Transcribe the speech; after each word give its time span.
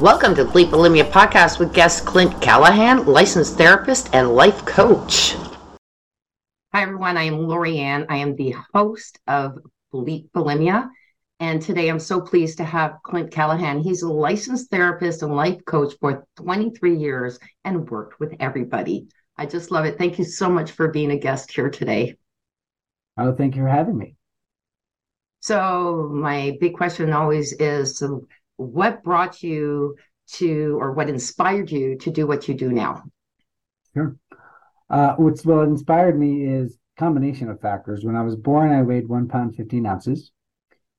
Welcome 0.00 0.34
to 0.34 0.44
the 0.44 0.50
Bleep 0.50 0.66
Bulimia 0.66 1.10
podcast 1.10 1.58
with 1.58 1.72
guest 1.72 2.04
Clint 2.04 2.42
Callahan, 2.42 3.06
licensed 3.06 3.56
therapist 3.56 4.14
and 4.14 4.34
life 4.36 4.62
coach. 4.66 5.34
Hi, 6.74 6.82
everyone. 6.82 7.16
I 7.16 7.22
am 7.22 7.48
Lori 7.48 7.78
Ann. 7.78 8.04
I 8.10 8.18
am 8.18 8.36
the 8.36 8.56
host 8.74 9.18
of 9.26 9.56
Bleep 9.94 10.28
Bulimia. 10.32 10.90
And 11.40 11.62
today 11.62 11.88
I'm 11.88 11.98
so 11.98 12.20
pleased 12.20 12.58
to 12.58 12.64
have 12.64 12.98
Clint 13.04 13.30
Callahan. 13.30 13.80
He's 13.80 14.02
a 14.02 14.12
licensed 14.12 14.70
therapist 14.70 15.22
and 15.22 15.34
life 15.34 15.64
coach 15.64 15.94
for 15.98 16.26
23 16.36 16.94
years 16.94 17.38
and 17.64 17.88
worked 17.88 18.20
with 18.20 18.34
everybody. 18.38 19.06
I 19.38 19.46
just 19.46 19.70
love 19.70 19.86
it. 19.86 19.96
Thank 19.96 20.18
you 20.18 20.26
so 20.26 20.50
much 20.50 20.72
for 20.72 20.88
being 20.88 21.10
a 21.10 21.18
guest 21.18 21.50
here 21.50 21.70
today. 21.70 22.16
Oh, 23.16 23.32
thank 23.34 23.56
you 23.56 23.62
for 23.62 23.68
having 23.68 23.96
me. 23.96 24.16
So, 25.40 26.10
my 26.12 26.58
big 26.60 26.74
question 26.74 27.14
always 27.14 27.54
is 27.54 27.96
so 27.96 28.26
what 28.56 29.02
brought 29.02 29.42
you 29.42 29.96
to, 30.34 30.78
or 30.80 30.92
what 30.92 31.08
inspired 31.08 31.70
you 31.70 31.96
to 31.98 32.10
do 32.10 32.26
what 32.26 32.48
you 32.48 32.54
do 32.54 32.70
now? 32.70 33.02
Sure. 33.94 34.16
Uh, 34.88 35.14
what's 35.16 35.44
what 35.44 35.68
inspired 35.68 36.18
me 36.18 36.44
is 36.46 36.78
combination 36.96 37.50
of 37.50 37.60
factors. 37.60 38.04
When 38.04 38.16
I 38.16 38.22
was 38.22 38.36
born, 38.36 38.72
I 38.72 38.82
weighed 38.82 39.08
one 39.08 39.28
pound 39.28 39.56
fifteen 39.56 39.86
ounces, 39.86 40.30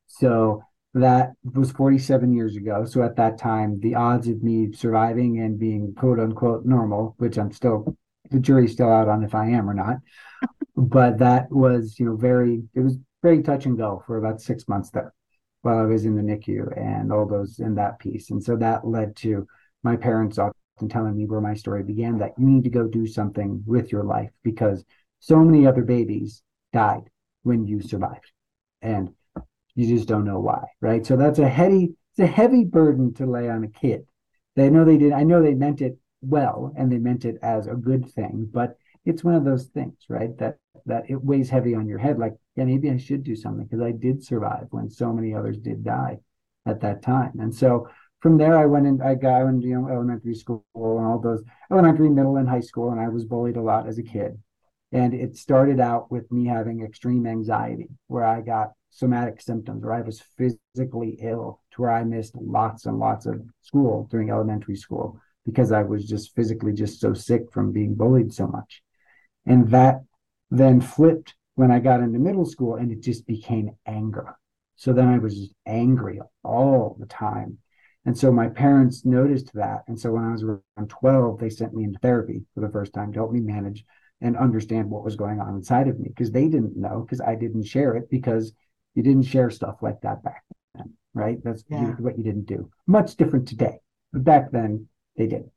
so 0.07 0.63
that 0.93 1.33
was 1.43 1.71
forty 1.71 1.97
seven 1.97 2.33
years 2.33 2.55
ago. 2.55 2.85
So 2.85 3.03
at 3.03 3.15
that 3.17 3.37
time, 3.37 3.79
the 3.79 3.95
odds 3.95 4.27
of 4.27 4.43
me 4.43 4.71
surviving 4.73 5.39
and 5.39 5.59
being 5.59 5.93
quote 5.95 6.19
unquote 6.19 6.65
normal, 6.65 7.15
which 7.17 7.37
I'm 7.37 7.51
still, 7.51 7.97
the 8.29 8.39
jury's 8.39 8.73
still 8.73 8.91
out 8.91 9.07
on 9.07 9.23
if 9.23 9.35
I 9.35 9.49
am 9.49 9.69
or 9.69 9.73
not, 9.73 9.97
but 10.75 11.19
that 11.19 11.51
was 11.51 11.99
you 11.99 12.05
know 12.05 12.15
very 12.15 12.63
it 12.73 12.81
was 12.81 12.97
very 13.23 13.41
touch 13.41 13.65
and 13.65 13.77
go 13.77 14.03
for 14.05 14.17
about 14.17 14.41
six 14.41 14.67
months 14.67 14.89
there 14.91 15.13
while 15.61 15.79
I 15.79 15.83
was 15.85 16.05
in 16.05 16.15
the 16.15 16.21
NICU 16.21 16.77
and 16.77 17.11
all 17.11 17.25
those 17.25 17.59
in 17.59 17.75
that 17.75 17.99
piece. 17.99 18.31
And 18.31 18.43
so 18.43 18.55
that 18.57 18.87
led 18.87 19.15
to 19.17 19.47
my 19.83 19.95
parents 19.95 20.37
often 20.37 20.89
telling 20.89 21.17
me 21.17 21.25
where 21.25 21.41
my 21.41 21.53
story 21.53 21.83
began 21.83 22.17
that 22.19 22.33
you 22.37 22.45
need 22.45 22.63
to 22.63 22.69
go 22.69 22.87
do 22.87 23.07
something 23.07 23.63
with 23.65 23.91
your 23.91 24.03
life 24.03 24.31
because 24.43 24.85
so 25.19 25.39
many 25.39 25.65
other 25.65 25.83
babies 25.83 26.43
died 26.73 27.09
when 27.43 27.65
you 27.65 27.81
survived. 27.81 28.31
And 28.81 29.13
you 29.75 29.87
just 29.87 30.07
don't 30.07 30.25
know 30.25 30.39
why, 30.39 30.65
right? 30.81 31.05
So 31.05 31.17
that's 31.17 31.39
a 31.39 31.49
heavy, 31.49 31.95
it's 32.11 32.19
a 32.19 32.27
heavy 32.27 32.63
burden 32.63 33.13
to 33.15 33.25
lay 33.25 33.49
on 33.49 33.63
a 33.63 33.67
kid. 33.67 34.05
They 34.55 34.69
know 34.69 34.85
they 34.85 34.97
did, 34.97 35.13
I 35.13 35.23
know 35.23 35.41
they 35.41 35.53
meant 35.53 35.81
it 35.81 35.97
well 36.21 36.73
and 36.75 36.91
they 36.91 36.97
meant 36.97 37.25
it 37.25 37.37
as 37.41 37.67
a 37.67 37.75
good 37.75 38.09
thing, 38.11 38.49
but 38.51 38.77
it's 39.05 39.23
one 39.23 39.35
of 39.35 39.45
those 39.45 39.65
things, 39.67 39.95
right? 40.09 40.37
That 40.37 40.57
that 40.85 41.09
it 41.09 41.23
weighs 41.23 41.49
heavy 41.49 41.75
on 41.75 41.87
your 41.87 41.97
head. 41.97 42.17
Like, 42.17 42.33
yeah, 42.57 42.65
maybe 42.65 42.89
I 42.89 42.97
should 42.97 43.23
do 43.23 43.35
something 43.35 43.65
because 43.65 43.81
I 43.81 43.91
did 43.91 44.23
survive 44.23 44.67
when 44.71 44.89
so 44.89 45.13
many 45.13 45.33
others 45.33 45.59
did 45.59 45.83
die 45.83 46.17
at 46.65 46.81
that 46.81 47.03
time. 47.03 47.33
And 47.39 47.53
so 47.53 47.87
from 48.19 48.37
there, 48.39 48.57
I 48.57 48.65
went 48.65 48.87
in. 48.87 48.99
I 48.99 49.13
got 49.13 49.43
into 49.43 49.67
you 49.67 49.79
know 49.79 49.87
elementary 49.87 50.33
school 50.33 50.65
and 50.75 51.05
all 51.05 51.19
those 51.19 51.43
elementary, 51.71 52.09
middle, 52.09 52.37
and 52.37 52.49
high 52.49 52.61
school, 52.61 52.91
and 52.91 52.99
I 52.99 53.09
was 53.09 53.25
bullied 53.25 53.57
a 53.57 53.61
lot 53.61 53.87
as 53.87 53.99
a 53.99 54.03
kid. 54.03 54.39
And 54.91 55.13
it 55.13 55.37
started 55.37 55.79
out 55.79 56.11
with 56.11 56.31
me 56.31 56.47
having 56.47 56.81
extreme 56.81 57.27
anxiety, 57.27 57.89
where 58.07 58.23
I 58.23 58.41
got 58.41 58.71
somatic 58.89 59.39
symptoms, 59.39 59.83
where 59.83 59.93
I 59.93 60.01
was 60.01 60.23
physically 60.37 61.19
ill, 61.21 61.61
to 61.71 61.81
where 61.83 61.91
I 61.91 62.03
missed 62.03 62.35
lots 62.35 62.87
and 62.87 62.97
lots 62.97 63.27
of 63.27 63.41
school 63.61 64.07
during 64.09 64.31
elementary 64.31 64.77
school 64.77 65.19
because 65.45 65.71
I 65.71 65.83
was 65.83 66.05
just 66.05 66.35
physically 66.35 66.73
just 66.73 66.99
so 66.99 67.13
sick 67.13 67.51
from 67.51 67.71
being 67.71 67.93
bullied 67.95 68.33
so 68.33 68.47
much. 68.47 68.81
And 69.45 69.69
that 69.69 70.01
then 70.49 70.81
flipped 70.81 71.35
when 71.57 71.71
I 71.71 71.79
got 71.79 72.01
into 72.01 72.19
middle 72.19 72.45
school 72.45 72.75
and 72.75 72.91
it 72.91 73.01
just 73.01 73.25
became 73.25 73.71
anger. 73.87 74.35
So 74.75 74.93
then 74.93 75.07
I 75.07 75.17
was 75.17 75.35
just 75.35 75.53
angry 75.65 76.21
all 76.43 76.95
the 76.99 77.07
time. 77.07 77.57
And 78.05 78.15
so 78.15 78.31
my 78.31 78.47
parents 78.47 79.05
noticed 79.05 79.51
that. 79.55 79.83
And 79.87 79.99
so 79.99 80.11
when 80.11 80.23
I 80.23 80.31
was 80.31 80.43
around 80.43 80.87
12, 80.87 81.39
they 81.39 81.49
sent 81.49 81.73
me 81.73 81.83
into 81.83 81.97
therapy 81.97 82.43
for 82.53 82.61
the 82.61 82.69
first 82.69 82.93
time 82.93 83.11
to 83.11 83.17
help 83.17 83.31
me 83.31 83.39
manage 83.39 83.83
and 84.21 84.37
understand 84.37 84.91
what 84.91 85.03
was 85.03 85.15
going 85.15 85.39
on 85.39 85.55
inside 85.55 85.87
of 85.87 85.99
me 85.99 86.09
because 86.09 86.31
they 86.31 86.47
didn't 86.47 86.77
know 86.77 87.01
because 87.01 87.21
I 87.21 87.33
didn't 87.33 87.63
share 87.63 87.95
it 87.95 88.07
because 88.11 88.53
you 88.93 89.01
didn't 89.01 89.23
share 89.23 89.49
stuff 89.49 89.77
like 89.81 90.01
that 90.01 90.23
back 90.23 90.43
then, 90.75 90.93
right? 91.15 91.43
That's 91.43 91.63
yeah. 91.69 91.95
what 91.97 92.19
you 92.19 92.23
didn't 92.23 92.45
do. 92.45 92.69
Much 92.85 93.15
different 93.15 93.47
today. 93.47 93.79
But 94.13 94.23
back 94.23 94.51
then, 94.51 94.89
they 95.15 95.25
didn't. 95.25 95.51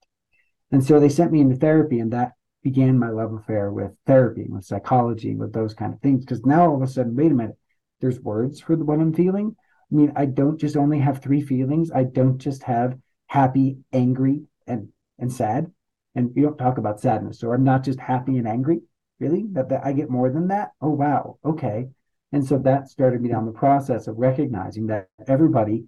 And 0.72 0.82
so 0.82 0.98
they 0.98 1.10
sent 1.10 1.30
me 1.30 1.40
into 1.40 1.56
therapy, 1.56 1.98
and 1.98 2.12
that 2.14 2.32
began 2.62 2.98
my 2.98 3.08
love 3.08 3.32
affair 3.32 3.72
with 3.72 3.92
therapy, 4.06 4.46
with 4.48 4.64
psychology, 4.64 5.34
with 5.34 5.52
those 5.52 5.74
kind 5.74 5.94
of 5.94 6.00
things. 6.00 6.24
Because 6.24 6.44
now 6.44 6.68
all 6.68 6.76
of 6.76 6.82
a 6.82 6.86
sudden, 6.86 7.16
wait 7.16 7.32
a 7.32 7.34
minute, 7.34 7.56
there's 8.00 8.20
words 8.20 8.60
for 8.60 8.76
what 8.76 9.00
I'm 9.00 9.14
feeling. 9.14 9.56
I 9.90 9.94
mean, 9.94 10.12
I 10.16 10.26
don't 10.26 10.58
just 10.58 10.76
only 10.76 10.98
have 10.98 11.22
three 11.22 11.40
feelings. 11.40 11.90
I 11.90 12.04
don't 12.04 12.38
just 12.38 12.62
have 12.64 12.98
happy, 13.26 13.78
angry, 13.92 14.42
and 14.66 14.88
and 15.18 15.32
sad. 15.32 15.70
And 16.14 16.32
you 16.34 16.42
don't 16.42 16.58
talk 16.58 16.78
about 16.78 17.00
sadness. 17.00 17.38
So 17.38 17.52
I'm 17.52 17.64
not 17.64 17.84
just 17.84 18.00
happy 18.00 18.38
and 18.38 18.48
angry. 18.48 18.80
Really? 19.18 19.46
That, 19.52 19.68
that 19.68 19.84
I 19.84 19.92
get 19.92 20.10
more 20.10 20.30
than 20.30 20.48
that? 20.48 20.72
Oh 20.80 20.90
wow. 20.90 21.38
Okay. 21.44 21.88
And 22.32 22.46
so 22.46 22.58
that 22.58 22.88
started 22.88 23.20
me 23.20 23.28
down 23.28 23.46
the 23.46 23.52
process 23.52 24.06
of 24.06 24.16
recognizing 24.16 24.86
that 24.86 25.08
everybody 25.26 25.84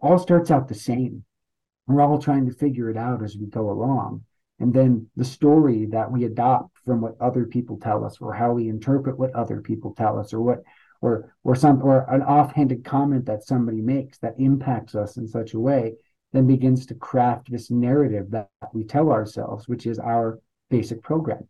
all 0.00 0.18
starts 0.18 0.50
out 0.50 0.68
the 0.68 0.74
same. 0.74 1.24
We're 1.86 2.00
all 2.00 2.18
trying 2.18 2.46
to 2.46 2.54
figure 2.54 2.90
it 2.90 2.96
out 2.96 3.22
as 3.22 3.36
we 3.36 3.46
go 3.46 3.70
along 3.70 4.24
and 4.60 4.72
then 4.72 5.08
the 5.16 5.24
story 5.24 5.86
that 5.86 6.10
we 6.10 6.24
adopt 6.24 6.78
from 6.84 7.00
what 7.00 7.20
other 7.20 7.44
people 7.44 7.78
tell 7.78 8.04
us 8.04 8.18
or 8.20 8.32
how 8.32 8.52
we 8.52 8.68
interpret 8.68 9.18
what 9.18 9.34
other 9.34 9.60
people 9.60 9.94
tell 9.94 10.18
us 10.18 10.32
or 10.32 10.40
what 10.40 10.62
or 11.00 11.34
or 11.42 11.54
some 11.54 11.82
or 11.82 12.08
an 12.10 12.22
offhanded 12.22 12.84
comment 12.84 13.26
that 13.26 13.42
somebody 13.42 13.80
makes 13.80 14.18
that 14.18 14.34
impacts 14.38 14.94
us 14.94 15.16
in 15.16 15.26
such 15.26 15.54
a 15.54 15.60
way 15.60 15.94
then 16.32 16.46
begins 16.48 16.84
to 16.86 16.94
craft 16.96 17.50
this 17.50 17.70
narrative 17.70 18.30
that 18.30 18.48
we 18.72 18.84
tell 18.84 19.10
ourselves 19.10 19.68
which 19.68 19.86
is 19.86 19.98
our 20.00 20.40
basic 20.68 21.00
program. 21.02 21.48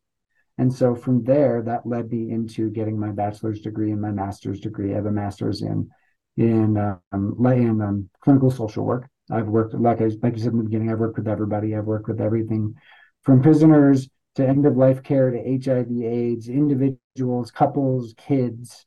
And 0.59 0.73
so 0.73 0.95
from 0.95 1.25
there 1.25 1.63
that 1.63 1.87
led 1.87 2.11
me 2.11 2.31
into 2.31 2.71
getting 2.71 2.99
my 3.01 3.11
bachelor's 3.11 3.61
degree 3.61 3.91
and 3.91 4.01
my 4.01 4.11
master's 4.11 4.61
degree. 4.61 4.93
I 4.93 4.97
have 4.97 5.07
a 5.07 5.11
master's 5.11 5.63
in 5.63 5.91
in 6.37 6.77
um, 6.77 7.35
in 7.47 7.81
um, 7.81 8.11
clinical 8.21 8.51
social 8.51 8.85
work 8.85 9.09
I've 9.31 9.47
worked, 9.47 9.75
like 9.75 10.01
I 10.01 10.11
like 10.23 10.35
you 10.35 10.43
said 10.43 10.53
in 10.53 10.59
the 10.59 10.65
beginning, 10.65 10.91
I've 10.91 10.99
worked 10.99 11.19
with 11.19 11.29
everybody. 11.29 11.75
I've 11.75 11.87
worked 11.87 12.09
with 12.09 12.21
everything 12.21 12.75
from 13.23 13.43
prisoners 13.43 14.09
to 14.35 14.47
end 14.47 14.67
of 14.67 14.77
life 14.77 15.03
care 15.03 15.31
to 15.31 15.39
HIV/AIDS, 15.39 16.49
individuals, 16.49 17.51
couples, 17.51 18.15
kids, 18.19 18.87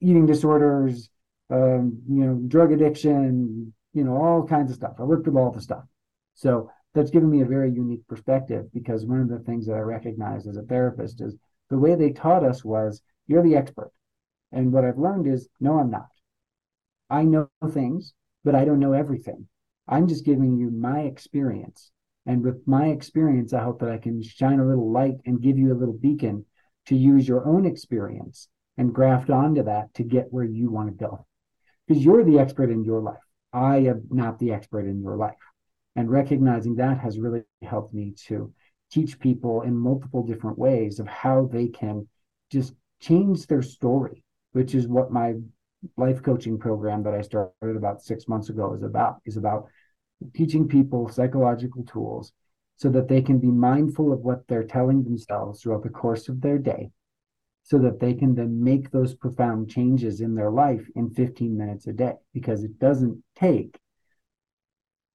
eating 0.00 0.26
disorders, 0.26 1.10
um, 1.50 2.02
you 2.08 2.24
know, 2.24 2.34
drug 2.46 2.72
addiction, 2.72 3.72
you 3.92 4.04
know, 4.04 4.16
all 4.16 4.46
kinds 4.46 4.70
of 4.70 4.76
stuff. 4.76 4.94
I 4.98 5.02
worked 5.04 5.26
with 5.26 5.36
all 5.36 5.50
the 5.50 5.60
stuff. 5.60 5.84
So 6.34 6.70
that's 6.94 7.10
given 7.10 7.30
me 7.30 7.40
a 7.40 7.46
very 7.46 7.70
unique 7.72 8.06
perspective 8.06 8.66
because 8.72 9.04
one 9.04 9.20
of 9.20 9.28
the 9.28 9.40
things 9.40 9.66
that 9.66 9.74
I 9.74 9.80
recognize 9.80 10.46
as 10.46 10.56
a 10.56 10.62
therapist 10.62 11.20
is 11.20 11.36
the 11.70 11.78
way 11.78 11.94
they 11.94 12.10
taught 12.10 12.44
us 12.44 12.64
was 12.64 13.02
you're 13.26 13.42
the 13.42 13.56
expert. 13.56 13.90
And 14.52 14.72
what 14.72 14.84
I've 14.84 14.98
learned 14.98 15.26
is 15.26 15.48
no, 15.60 15.78
I'm 15.78 15.90
not. 15.90 16.08
I 17.10 17.24
know 17.24 17.48
things, 17.70 18.14
but 18.44 18.54
I 18.54 18.64
don't 18.64 18.78
know 18.80 18.92
everything. 18.92 19.48
I'm 19.86 20.08
just 20.08 20.24
giving 20.24 20.56
you 20.56 20.70
my 20.70 21.00
experience. 21.00 21.90
And 22.26 22.42
with 22.42 22.66
my 22.66 22.88
experience, 22.88 23.52
I 23.52 23.62
hope 23.62 23.80
that 23.80 23.90
I 23.90 23.98
can 23.98 24.22
shine 24.22 24.60
a 24.60 24.66
little 24.66 24.90
light 24.90 25.16
and 25.26 25.42
give 25.42 25.58
you 25.58 25.72
a 25.72 25.78
little 25.78 25.94
beacon 25.94 26.46
to 26.86 26.96
use 26.96 27.28
your 27.28 27.46
own 27.46 27.66
experience 27.66 28.48
and 28.76 28.94
graft 28.94 29.30
onto 29.30 29.62
that 29.64 29.92
to 29.94 30.02
get 30.02 30.32
where 30.32 30.44
you 30.44 30.70
want 30.70 30.88
to 30.88 31.04
go. 31.04 31.26
Because 31.86 32.04
you're 32.04 32.24
the 32.24 32.38
expert 32.38 32.70
in 32.70 32.82
your 32.82 33.00
life. 33.00 33.18
I 33.52 33.76
am 33.78 34.04
not 34.10 34.38
the 34.38 34.52
expert 34.52 34.86
in 34.86 35.02
your 35.02 35.16
life. 35.16 35.34
And 35.96 36.10
recognizing 36.10 36.76
that 36.76 36.98
has 36.98 37.18
really 37.18 37.42
helped 37.62 37.94
me 37.94 38.14
to 38.26 38.52
teach 38.90 39.20
people 39.20 39.62
in 39.62 39.76
multiple 39.76 40.24
different 40.26 40.58
ways 40.58 40.98
of 40.98 41.06
how 41.06 41.48
they 41.52 41.68
can 41.68 42.08
just 42.50 42.74
change 43.00 43.46
their 43.46 43.62
story, 43.62 44.24
which 44.52 44.74
is 44.74 44.88
what 44.88 45.12
my 45.12 45.34
life 45.96 46.22
coaching 46.22 46.58
program 46.58 47.02
that 47.02 47.14
I 47.14 47.20
started 47.20 47.76
about 47.76 48.02
six 48.02 48.26
months 48.28 48.48
ago 48.48 48.74
is 48.74 48.82
about 48.82 49.20
is 49.26 49.36
about 49.36 49.66
teaching 50.32 50.68
people 50.68 51.08
psychological 51.08 51.84
tools 51.84 52.32
so 52.76 52.88
that 52.90 53.08
they 53.08 53.22
can 53.22 53.38
be 53.38 53.48
mindful 53.50 54.12
of 54.12 54.20
what 54.20 54.46
they're 54.48 54.64
telling 54.64 55.04
themselves 55.04 55.62
throughout 55.62 55.82
the 55.82 55.88
course 55.88 56.28
of 56.28 56.40
their 56.40 56.58
day 56.58 56.90
so 57.62 57.78
that 57.78 57.98
they 57.98 58.12
can 58.12 58.34
then 58.34 58.62
make 58.62 58.90
those 58.90 59.14
profound 59.14 59.70
changes 59.70 60.20
in 60.20 60.34
their 60.34 60.50
life 60.50 60.86
in 60.96 61.08
15 61.14 61.56
minutes 61.56 61.86
a 61.86 61.92
day 61.92 62.14
because 62.32 62.62
it 62.62 62.78
doesn't 62.78 63.22
take 63.36 63.78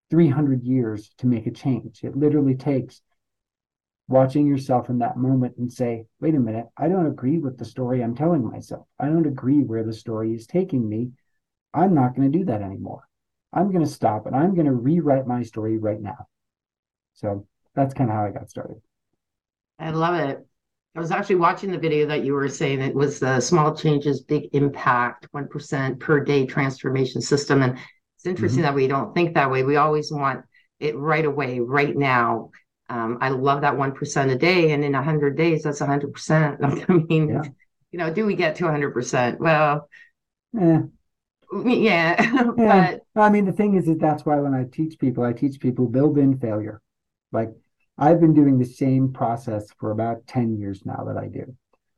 300 0.09 0.63
years 0.63 1.11
to 1.17 1.27
make 1.27 1.45
a 1.45 1.51
change 1.51 2.03
it 2.03 2.15
literally 2.15 2.55
takes 2.55 3.01
watching 4.09 4.47
yourself 4.47 4.89
in 4.89 4.97
that 4.97 5.17
moment 5.17 5.55
and 5.57 5.71
say, 5.71 6.03
wait 6.19 6.33
a 6.33 6.39
minute, 6.39 6.65
I 6.75 6.87
don't 6.89 7.05
agree 7.05 7.37
with 7.37 7.57
the 7.57 7.63
story 7.63 8.03
I'm 8.03 8.15
telling 8.15 8.43
myself. 8.43 8.87
I 8.99 9.05
don't 9.05 9.27
agree 9.27 9.59
where 9.59 9.83
the 9.83 9.93
story 9.93 10.33
is 10.33 10.47
taking 10.47 10.89
me. 10.89 11.11
I'm 11.75 11.93
not 11.93 12.15
going 12.15 12.29
to 12.29 12.37
do 12.37 12.45
that 12.45 12.63
anymore. 12.63 13.03
I'm 13.51 13.71
going 13.71 13.83
to 13.83 13.91
stop 13.91 14.25
and 14.25 14.35
I'm 14.35 14.53
going 14.53 14.67
to 14.67 14.73
rewrite 14.73 15.27
my 15.27 15.43
story 15.43 15.77
right 15.77 15.99
now. 15.99 16.27
So 17.13 17.47
that's 17.75 17.93
kind 17.93 18.09
of 18.09 18.15
how 18.15 18.25
I 18.25 18.31
got 18.31 18.49
started. 18.49 18.81
I 19.79 19.91
love 19.91 20.15
it. 20.15 20.45
I 20.95 20.99
was 20.99 21.11
actually 21.11 21.35
watching 21.35 21.71
the 21.71 21.77
video 21.77 22.07
that 22.07 22.23
you 22.25 22.33
were 22.33 22.49
saying 22.49 22.81
it 22.81 22.95
was 22.95 23.19
the 23.19 23.39
small 23.39 23.75
changes, 23.75 24.21
big 24.21 24.49
impact, 24.53 25.27
1% 25.33 25.99
per 25.99 26.19
day 26.19 26.45
transformation 26.45 27.21
system. 27.21 27.61
And 27.61 27.77
it's 28.17 28.25
interesting 28.25 28.63
mm-hmm. 28.63 28.67
that 28.67 28.75
we 28.75 28.87
don't 28.87 29.13
think 29.13 29.35
that 29.35 29.49
way. 29.49 29.63
We 29.63 29.77
always 29.77 30.11
want 30.11 30.43
it 30.79 30.97
right 30.97 31.25
away, 31.25 31.59
right 31.59 31.95
now. 31.95 32.51
Um, 32.89 33.19
I 33.21 33.29
love 33.29 33.61
that 33.61 33.75
1% 33.75 34.31
a 34.31 34.35
day. 34.35 34.71
And 34.71 34.83
in 34.83 34.93
100 34.93 35.37
days, 35.37 35.63
that's 35.63 35.79
100%. 35.79 36.85
I 36.89 36.93
mean, 36.93 37.29
yeah. 37.29 37.43
you 37.91 37.99
know, 37.99 38.11
do 38.11 38.25
we 38.25 38.35
get 38.35 38.55
to 38.57 38.65
100%? 38.65 39.39
Well, 39.39 39.87
eh. 40.59 40.81
Yeah. 41.65 42.43
but 42.57 43.01
I 43.15 43.29
mean, 43.29 43.45
the 43.45 43.51
thing 43.51 43.75
is 43.75 43.85
that 43.85 43.99
that's 43.99 44.25
why 44.25 44.39
when 44.39 44.53
I 44.53 44.65
teach 44.65 44.99
people, 44.99 45.23
I 45.23 45.33
teach 45.33 45.59
people 45.59 45.87
build 45.87 46.17
in 46.17 46.37
failure. 46.39 46.81
Like 47.31 47.49
I've 47.97 48.19
been 48.19 48.33
doing 48.33 48.57
the 48.57 48.65
same 48.65 49.11
process 49.11 49.67
for 49.79 49.91
about 49.91 50.25
10 50.27 50.57
years 50.57 50.85
now 50.85 51.03
that 51.07 51.17
I 51.17 51.27
do. 51.27 51.55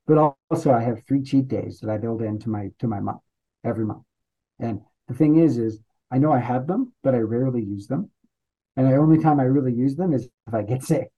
But 0.07 0.36
also 0.50 0.71
I 0.71 0.81
have 0.81 1.03
three 1.07 1.21
cheat 1.21 1.48
days 1.48 1.80
that 1.80 1.89
I 1.89 1.98
build 1.98 2.21
into 2.21 2.50
my 2.50 2.69
to 2.80 2.88
my 2.88 3.00
month 3.00 3.21
every 3.63 3.86
month. 3.86 4.03
And 4.59 4.81
the 5.07 5.13
thing 5.13 5.38
is, 5.38 5.57
is 5.57 5.80
I 6.12 6.18
know 6.18 6.31
I 6.31 6.39
have 6.39 6.68
them, 6.68 6.94
but 7.03 7.15
I 7.15 7.19
rarely 7.19 7.63
use 7.63 7.88
them. 7.88 8.09
And 8.75 8.88
the 8.88 8.98
only 8.98 9.19
time 9.19 9.39
I 9.39 9.44
really 9.44 9.74
use 9.74 9.95
them 9.95 10.13
is 10.13 10.27
if 10.48 10.53
I 10.53 10.63
get 10.63 10.83
sick. 10.92 11.12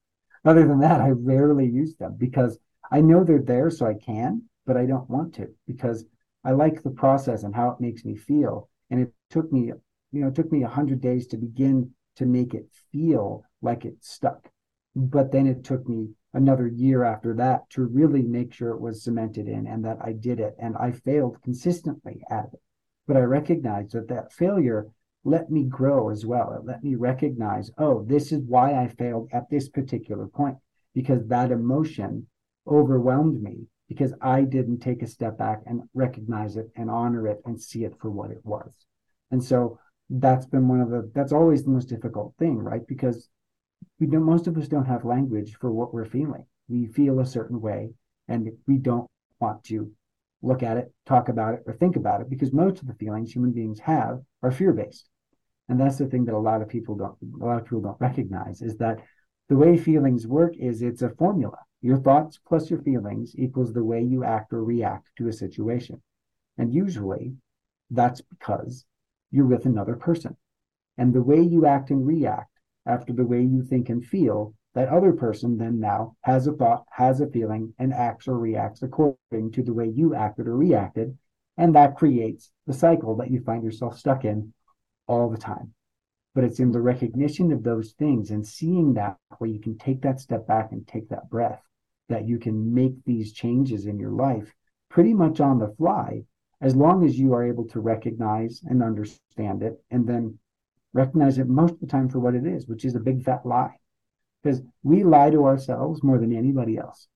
Other 0.46 0.68
than 0.68 0.82
that, 0.82 1.00
I 1.00 1.10
rarely 1.10 1.66
use 1.66 1.96
them 1.96 2.16
because 2.18 2.60
I 2.92 3.00
know 3.00 3.24
they're 3.24 3.42
there 3.42 3.70
so 3.70 3.86
I 3.86 3.94
can, 3.94 4.44
but 4.66 4.76
I 4.76 4.86
don't 4.86 5.10
want 5.10 5.34
to 5.36 5.48
because 5.66 6.06
I 6.44 6.52
like 6.52 6.84
the 6.84 6.92
process 6.92 7.44
and 7.44 7.56
how 7.56 7.72
it 7.72 7.82
makes 7.82 8.04
me 8.06 8.16
feel. 8.16 8.70
And 8.90 9.00
it 9.02 9.14
took 9.30 9.52
me, 9.52 9.72
you 10.12 10.22
know, 10.22 10.28
it 10.28 10.36
took 10.36 10.52
me 10.52 10.64
a 10.64 10.68
hundred 10.68 11.02
days 11.02 11.28
to 11.28 11.38
begin 11.38 11.92
to 12.18 12.26
make 12.26 12.54
it 12.54 12.68
feel 12.92 13.44
like 13.62 13.86
it 13.86 13.96
stuck. 14.02 14.50
But 14.96 15.32
then 15.32 15.48
it 15.48 15.64
took 15.64 15.88
me 15.88 16.10
another 16.34 16.68
year 16.68 17.04
after 17.04 17.34
that 17.36 17.70
to 17.72 17.86
really 17.86 18.22
make 18.22 18.54
sure 18.54 18.72
it 18.72 18.82
was 18.82 19.04
cemented 19.04 19.48
in 19.48 19.68
and 19.68 19.84
that 19.86 19.98
I 20.04 20.14
did 20.14 20.40
it. 20.40 20.56
And 20.60 20.76
I 20.78 20.92
failed 20.92 21.42
consistently 21.44 22.22
at 22.30 22.46
it. 22.54 22.62
But 23.08 23.18
I 23.18 23.22
recognized 23.22 23.94
that 23.94 24.08
that 24.10 24.34
failure 24.34 24.88
let 25.24 25.50
me 25.50 25.64
grow 25.64 26.10
as 26.10 26.26
well. 26.26 26.54
It 26.54 26.66
let 26.66 26.84
me 26.84 26.96
recognize, 26.96 27.72
oh, 27.78 28.04
this 28.04 28.32
is 28.32 28.44
why 28.44 28.76
I 28.76 28.90
failed 28.90 29.30
at 29.32 29.50
this 29.50 29.70
particular 29.70 30.28
point, 30.28 30.58
because 30.94 31.26
that 31.28 31.52
emotion 31.52 32.28
overwhelmed 32.68 33.42
me 33.42 33.68
because 33.94 34.14
I 34.22 34.42
didn't 34.42 34.80
take 34.80 35.04
a 35.04 35.08
step 35.08 35.38
back 35.38 35.62
and 35.66 35.84
recognize 35.94 36.58
it 36.58 36.70
and 36.76 36.90
honor 36.90 37.28
it 37.28 37.42
and 37.46 37.62
see 37.62 37.84
it 37.84 37.94
for 38.00 38.10
what 38.10 38.32
it 38.32 38.42
was. 38.44 38.74
And 39.32 39.44
so 39.44 39.80
that's 40.10 40.46
been 40.46 40.68
one 40.68 40.82
of 40.82 40.90
the 40.90 41.12
that's 41.14 41.32
always 41.32 41.64
the 41.64 41.72
most 41.72 41.90
difficult 41.90 42.34
thing, 42.38 42.58
right? 42.58 42.86
Because 42.88 43.30
we 44.00 44.08
don't 44.08 44.24
most 44.24 44.48
of 44.48 44.58
us 44.58 44.68
don't 44.68 44.86
have 44.86 45.06
language 45.06 45.58
for 45.60 45.72
what 45.72 45.94
we're 45.94 46.06
feeling. 46.06 46.46
We 46.68 46.88
feel 46.88 47.20
a 47.20 47.26
certain 47.26 47.62
way 47.62 47.92
and 48.28 48.52
we 48.68 48.78
don't 48.78 49.10
want 49.40 49.64
to 49.66 49.92
look 50.42 50.64
at 50.64 50.78
it, 50.78 50.92
talk 51.06 51.30
about 51.30 51.54
it, 51.54 51.64
or 51.66 51.74
think 51.74 51.96
about 51.96 52.22
it 52.22 52.30
because 52.30 52.52
most 52.52 52.82
of 52.82 52.88
the 52.88 52.94
feelings 52.96 53.32
human 53.32 53.52
beings 53.52 53.80
have 53.80 54.20
are 54.42 54.52
fear-based. 54.52 55.08
And 55.70 55.80
that's 55.80 55.98
the 55.98 56.08
thing 56.08 56.26
that 56.26 56.36
a 56.36 56.48
lot 56.50 56.62
of 56.62 56.70
people 56.70 56.96
don't 56.96 57.16
a 57.42 57.46
lot 57.46 57.60
of 57.60 57.66
people 57.66 57.82
don't 57.82 58.02
recognize 58.02 58.62
is 58.62 58.78
that 58.78 59.00
the 59.50 59.58
way 59.58 59.78
feelings 59.78 60.26
work 60.26 60.56
is 60.58 60.82
it's 60.82 61.02
a 61.02 61.10
formula. 61.10 61.58
Your 61.82 61.98
thoughts 61.98 62.40
plus 62.48 62.70
your 62.70 62.82
feelings 62.82 63.36
equals 63.38 63.74
the 63.74 63.84
way 63.84 64.02
you 64.02 64.24
act 64.24 64.54
or 64.54 64.64
react 64.64 65.10
to 65.18 65.28
a 65.28 65.34
situation. 65.34 66.02
And 66.58 66.74
usually 66.74 67.36
that's 67.90 68.22
because 68.22 68.86
you're 69.32 69.46
with 69.46 69.66
another 69.66 69.96
person. 69.96 70.38
And 70.98 71.14
the 71.14 71.22
way 71.22 71.42
you 71.42 71.66
act 71.66 71.90
and 71.90 72.08
react 72.08 72.50
after 72.86 73.12
the 73.12 73.26
way 73.26 73.42
you 73.42 73.64
think 73.64 73.90
and 73.90 74.06
feel, 74.06 74.54
that 74.74 74.90
other 74.90 75.14
person 75.14 75.58
then 75.58 75.80
now 75.80 76.16
has 76.22 76.48
a 76.48 76.54
thought, 76.54 76.86
has 76.92 77.22
a 77.22 77.28
feeling, 77.28 77.74
and 77.78 77.94
acts 77.94 78.28
or 78.28 78.38
reacts 78.38 78.82
according 78.82 79.52
to 79.52 79.62
the 79.62 79.74
way 79.74 79.88
you 79.88 80.16
acted 80.16 80.48
or 80.48 80.58
reacted. 80.58 81.18
And 81.58 81.76
that 81.76 81.96
creates 81.96 82.52
the 82.66 82.74
cycle 82.74 83.16
that 83.18 83.30
you 83.30 83.42
find 83.42 83.64
yourself 83.64 83.98
stuck 83.98 84.26
in 84.26 84.54
all 85.08 85.30
the 85.30 85.38
time. 85.38 85.74
But 86.36 86.44
it's 86.44 86.60
in 86.60 86.72
the 86.72 86.82
recognition 86.82 87.52
of 87.52 87.64
those 87.64 87.92
things 87.94 88.32
and 88.32 88.46
seeing 88.46 88.94
that 88.96 89.18
where 89.38 89.50
you 89.50 89.60
can 89.60 89.78
take 89.78 90.02
that 90.02 90.20
step 90.20 90.48
back 90.48 90.72
and 90.72 90.88
take 90.88 91.10
that 91.10 91.30
breath 91.30 91.62
that 92.10 92.28
you 92.28 92.40
can 92.40 92.74
make 92.74 93.04
these 93.06 93.34
changes 93.34 93.86
in 93.86 94.00
your 94.00 94.12
life 94.12 94.54
pretty 94.90 95.14
much 95.14 95.40
on 95.40 95.60
the 95.60 95.74
fly 95.78 96.24
as 96.62 96.76
long 96.76 97.06
as 97.06 97.20
you 97.20 97.34
are 97.34 97.46
able 97.46 97.68
to 97.68 97.80
recognize 97.80 98.62
and 98.66 98.82
understand 98.82 99.64
it 99.64 99.82
and 99.92 100.08
then 100.08 100.38
recognize 100.94 101.38
it 101.38 101.48
most 101.48 101.74
of 101.74 101.80
the 101.80 101.88
time 101.88 102.08
for 102.08 102.20
what 102.20 102.36
it 102.36 102.46
is, 102.46 102.68
which 102.68 102.86
is 102.86 102.96
a 102.96 103.00
big 103.00 103.24
fat 103.24 103.46
lie. 103.46 103.76
Because 104.42 104.62
we 104.84 105.04
lie 105.04 105.30
to 105.30 105.46
ourselves 105.46 106.04
more 106.04 106.20
than 106.20 106.36
anybody 106.36 106.78
else. 106.78 107.08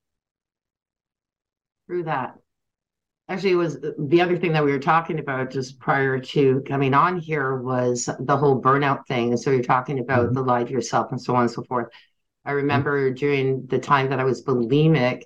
Through 1.86 2.04
that. 2.04 2.38
Actually, 3.30 3.52
it 3.52 3.56
was 3.56 3.78
the 4.00 4.22
other 4.22 4.38
thing 4.38 4.54
that 4.54 4.64
we 4.64 4.72
were 4.72 4.80
talking 4.80 5.20
about 5.20 5.52
just 5.52 5.80
prior 5.80 6.18
to 6.18 6.64
coming 6.66 6.94
on 6.94 7.18
here 7.18 7.58
was 7.58 8.10
the 8.20 8.38
whole 8.38 8.62
burnout 8.62 9.06
thing. 9.06 9.32
And 9.32 9.40
so 9.40 9.52
you're 9.52 9.62
talking 9.62 10.00
about 10.00 10.28
mm-hmm. 10.28 10.34
the 10.34 10.44
lie 10.44 10.64
to 10.64 10.72
yourself 10.72 11.12
and 11.12 11.22
so 11.22 11.36
on 11.36 11.42
and 11.42 11.52
so 11.52 11.64
forth. 11.64 11.90
I 12.46 12.52
remember 12.52 13.12
during 13.12 13.66
the 13.68 13.80
time 13.80 14.10
that 14.10 14.22
I 14.22 14.24
was 14.24 14.46
bulimic, 14.46 15.24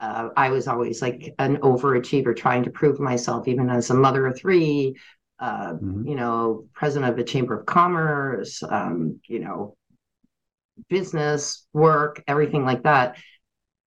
uh, 0.00 0.30
I 0.36 0.50
was 0.50 0.66
always 0.66 1.00
like 1.00 1.32
an 1.38 1.58
overachiever, 1.58 2.36
trying 2.36 2.64
to 2.64 2.70
prove 2.70 2.98
myself, 2.98 3.46
even 3.46 3.70
as 3.70 3.90
a 3.90 3.94
mother 3.94 4.26
of 4.26 4.36
three, 4.36 4.96
uh, 5.38 5.74
mm-hmm. 5.74 6.08
you 6.08 6.16
know, 6.16 6.66
president 6.72 7.12
of 7.12 7.16
the 7.16 7.22
Chamber 7.22 7.60
of 7.60 7.66
Commerce, 7.66 8.64
um, 8.64 9.20
you 9.28 9.38
know, 9.38 9.76
business, 10.88 11.66
work, 11.72 12.22
everything 12.26 12.64
like 12.64 12.82
that, 12.82 13.16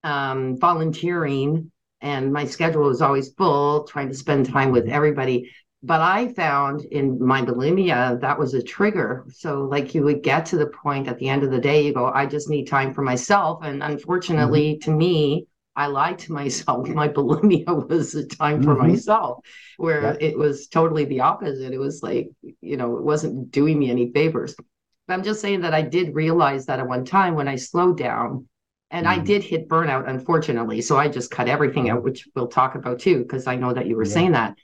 um, 0.03 0.57
volunteering. 0.57 1.71
And 2.01 2.31
my 2.31 2.45
schedule 2.45 2.83
was 2.83 3.01
always 3.01 3.33
full, 3.33 3.83
trying 3.85 4.09
to 4.09 4.15
spend 4.15 4.45
time 4.47 4.71
with 4.71 4.87
everybody 4.87 5.49
but 5.83 6.01
I 6.01 6.33
found 6.33 6.85
in 6.85 7.23
my 7.23 7.41
bulimia 7.43 8.19
that 8.21 8.39
was 8.39 8.53
a 8.53 8.63
trigger. 8.63 9.25
So, 9.29 9.63
like, 9.63 9.93
you 9.93 10.03
would 10.03 10.23
get 10.23 10.45
to 10.47 10.57
the 10.57 10.67
point 10.67 11.07
at 11.07 11.19
the 11.19 11.29
end 11.29 11.43
of 11.43 11.51
the 11.51 11.59
day, 11.59 11.85
you 11.85 11.93
go, 11.93 12.07
I 12.07 12.25
just 12.25 12.49
need 12.49 12.65
time 12.65 12.93
for 12.93 13.03
myself. 13.03 13.63
And 13.63 13.83
unfortunately, 13.83 14.73
mm-hmm. 14.73 14.91
to 14.91 14.97
me, 14.97 15.47
I 15.75 15.87
lied 15.87 16.19
to 16.19 16.33
myself. 16.41 16.87
My 16.87 17.07
bulimia 17.07 17.87
was 17.87 18.15
a 18.15 18.25
time 18.25 18.63
for 18.63 18.75
mm-hmm. 18.75 18.89
myself, 18.89 19.45
where 19.77 20.01
yeah. 20.01 20.27
it 20.27 20.37
was 20.37 20.67
totally 20.67 21.05
the 21.05 21.21
opposite. 21.21 21.73
It 21.73 21.79
was 21.79 22.01
like, 22.01 22.29
you 22.61 22.77
know, 22.77 22.97
it 22.97 23.03
wasn't 23.03 23.51
doing 23.51 23.77
me 23.77 23.91
any 23.91 24.11
favors. 24.11 24.55
But 24.55 25.13
I'm 25.13 25.23
just 25.23 25.41
saying 25.41 25.61
that 25.61 25.75
I 25.75 25.83
did 25.83 26.15
realize 26.15 26.65
that 26.65 26.79
at 26.79 26.87
one 26.87 27.05
time 27.05 27.35
when 27.35 27.47
I 27.47 27.55
slowed 27.55 27.97
down 27.97 28.47
and 28.91 29.05
mm-hmm. 29.05 29.21
I 29.21 29.23
did 29.23 29.43
hit 29.43 29.67
burnout, 29.67 30.07
unfortunately. 30.07 30.81
So 30.81 30.97
I 30.97 31.07
just 31.07 31.31
cut 31.31 31.49
everything 31.49 31.89
out, 31.89 32.03
which 32.03 32.27
we'll 32.35 32.47
talk 32.47 32.75
about 32.75 32.99
too, 32.99 33.19
because 33.19 33.47
I 33.47 33.55
know 33.55 33.73
that 33.73 33.87
you 33.87 33.95
were 33.95 34.05
yeah. 34.05 34.13
saying 34.13 34.31
that 34.33 34.55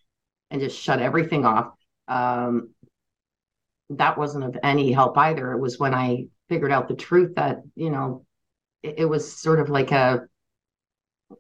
and 0.50 0.62
just 0.62 0.80
shut 0.80 1.02
everything 1.02 1.46
off. 1.46 1.74
Um, 2.08 2.70
that 3.90 4.18
wasn't 4.18 4.46
of 4.46 4.58
any 4.64 4.92
help 4.92 5.18
either. 5.18 5.52
It 5.52 5.60
was 5.60 5.80
when 5.80 5.94
I 5.94 6.28
figured 6.50 6.72
out 6.72 6.88
the 6.88 6.96
truth 6.96 7.36
that, 7.36 7.62
you 7.76 7.90
know, 7.90 8.26
it, 8.82 8.96
it 9.00 9.06
was 9.06 9.36
sort 9.36 9.60
of 9.60 9.70
like 9.70 9.92
a 9.92 10.22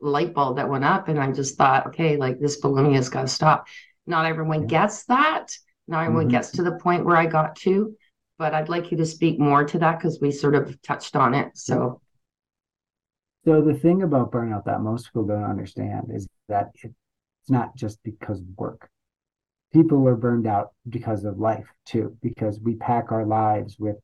light 0.01 0.33
bulb 0.33 0.57
that 0.57 0.69
went 0.69 0.83
up. 0.83 1.07
And 1.07 1.19
I 1.19 1.31
just 1.31 1.57
thought, 1.57 1.87
okay, 1.87 2.17
like 2.17 2.39
this 2.39 2.61
bulimia 2.61 2.95
has 2.95 3.09
got 3.09 3.21
to 3.21 3.27
stop. 3.27 3.67
Not 4.05 4.25
everyone 4.25 4.67
gets 4.67 5.05
that. 5.05 5.47
Not 5.87 6.03
everyone 6.03 6.25
mm-hmm. 6.25 6.31
gets 6.31 6.51
to 6.51 6.63
the 6.63 6.73
point 6.79 7.05
where 7.05 7.17
I 7.17 7.25
got 7.25 7.55
to, 7.57 7.95
but 8.37 8.53
I'd 8.53 8.69
like 8.69 8.91
you 8.91 8.97
to 8.97 9.05
speak 9.05 9.39
more 9.39 9.63
to 9.65 9.79
that 9.79 9.99
because 9.99 10.19
we 10.21 10.31
sort 10.31 10.55
of 10.55 10.81
touched 10.81 11.15
on 11.15 11.33
it. 11.33 11.57
So, 11.57 12.01
so 13.45 13.61
the 13.61 13.73
thing 13.73 14.03
about 14.03 14.31
burnout 14.31 14.65
that 14.65 14.81
most 14.81 15.07
people 15.07 15.25
don't 15.25 15.43
understand 15.43 16.11
is 16.13 16.27
that 16.49 16.71
it's 16.83 17.49
not 17.49 17.75
just 17.75 18.01
because 18.03 18.39
of 18.39 18.47
work 18.57 18.89
people 19.73 20.07
are 20.07 20.15
burned 20.15 20.47
out 20.47 20.71
because 20.87 21.25
of 21.25 21.39
life 21.39 21.67
too, 21.85 22.15
because 22.21 22.59
we 22.59 22.75
pack 22.75 23.11
our 23.11 23.25
lives 23.25 23.77
with 23.79 23.97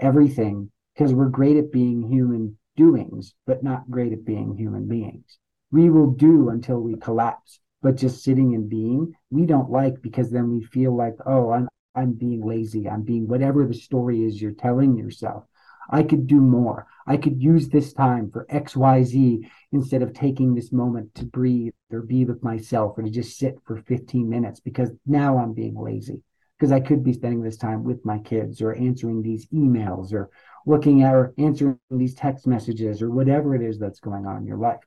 everything 0.00 0.70
because 0.94 1.14
we're 1.14 1.28
great 1.28 1.56
at 1.56 1.72
being 1.72 2.02
human 2.02 2.58
doings, 2.76 3.34
but 3.46 3.62
not 3.62 3.90
great 3.90 4.12
at 4.12 4.24
being 4.24 4.56
human 4.56 4.88
beings. 4.88 5.38
We 5.70 5.88
will 5.88 6.10
do 6.10 6.50
until 6.50 6.80
we 6.80 6.96
collapse, 6.96 7.60
but 7.80 7.96
just 7.96 8.22
sitting 8.22 8.54
and 8.54 8.68
being, 8.68 9.12
we 9.30 9.46
don't 9.46 9.70
like 9.70 10.02
because 10.02 10.30
then 10.30 10.50
we 10.50 10.62
feel 10.64 10.94
like, 10.96 11.14
oh, 11.24 11.50
I'm 11.50 11.68
I'm 11.96 12.12
being 12.12 12.44
lazy. 12.44 12.88
I'm 12.88 13.02
being 13.02 13.28
whatever 13.28 13.64
the 13.64 13.74
story 13.74 14.24
is 14.24 14.42
you're 14.42 14.50
telling 14.50 14.96
yourself. 14.96 15.44
I 15.90 16.02
could 16.02 16.26
do 16.26 16.40
more. 16.40 16.86
I 17.06 17.16
could 17.16 17.42
use 17.42 17.68
this 17.68 17.92
time 17.92 18.30
for 18.30 18.46
XYZ 18.46 19.48
instead 19.72 20.02
of 20.02 20.14
taking 20.14 20.54
this 20.54 20.72
moment 20.72 21.14
to 21.16 21.24
breathe 21.24 21.72
or 21.90 22.00
be 22.00 22.24
with 22.24 22.42
myself 22.42 22.96
or 22.96 23.02
to 23.02 23.10
just 23.10 23.38
sit 23.38 23.58
for 23.64 23.76
15 23.76 24.28
minutes 24.28 24.60
because 24.60 24.90
now 25.06 25.38
I'm 25.38 25.52
being 25.52 25.78
lazy 25.78 26.22
because 26.58 26.72
I 26.72 26.80
could 26.80 27.04
be 27.04 27.12
spending 27.12 27.42
this 27.42 27.56
time 27.56 27.84
with 27.84 28.04
my 28.04 28.18
kids 28.18 28.62
or 28.62 28.74
answering 28.74 29.22
these 29.22 29.46
emails 29.48 30.12
or 30.12 30.30
looking 30.66 31.02
at 31.02 31.14
or 31.14 31.34
answering 31.36 31.78
these 31.90 32.14
text 32.14 32.46
messages 32.46 33.02
or 33.02 33.10
whatever 33.10 33.54
it 33.54 33.62
is 33.62 33.78
that's 33.78 34.00
going 34.00 34.26
on 34.26 34.38
in 34.38 34.46
your 34.46 34.58
life. 34.58 34.80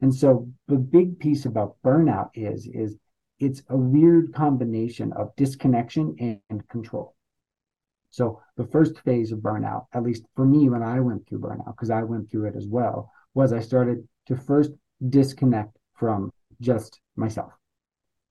And 0.00 0.14
so 0.14 0.48
the 0.68 0.76
big 0.76 1.18
piece 1.18 1.46
about 1.46 1.76
burnout 1.84 2.30
is 2.34 2.66
is 2.66 2.96
it's 3.38 3.62
a 3.68 3.76
weird 3.76 4.34
combination 4.34 5.12
of 5.12 5.34
disconnection 5.36 6.40
and 6.48 6.68
control. 6.68 7.14
So 8.14 8.40
the 8.56 8.68
first 8.68 9.00
phase 9.00 9.32
of 9.32 9.40
burnout, 9.40 9.86
at 9.92 10.04
least 10.04 10.24
for 10.36 10.46
me 10.46 10.68
when 10.68 10.84
I 10.84 11.00
went 11.00 11.26
through 11.26 11.40
burnout, 11.40 11.74
because 11.74 11.90
I 11.90 12.04
went 12.04 12.30
through 12.30 12.46
it 12.46 12.54
as 12.54 12.68
well, 12.68 13.10
was 13.34 13.52
I 13.52 13.58
started 13.58 14.06
to 14.26 14.36
first 14.36 14.70
disconnect 15.08 15.76
from 15.94 16.30
just 16.60 17.00
myself, 17.16 17.50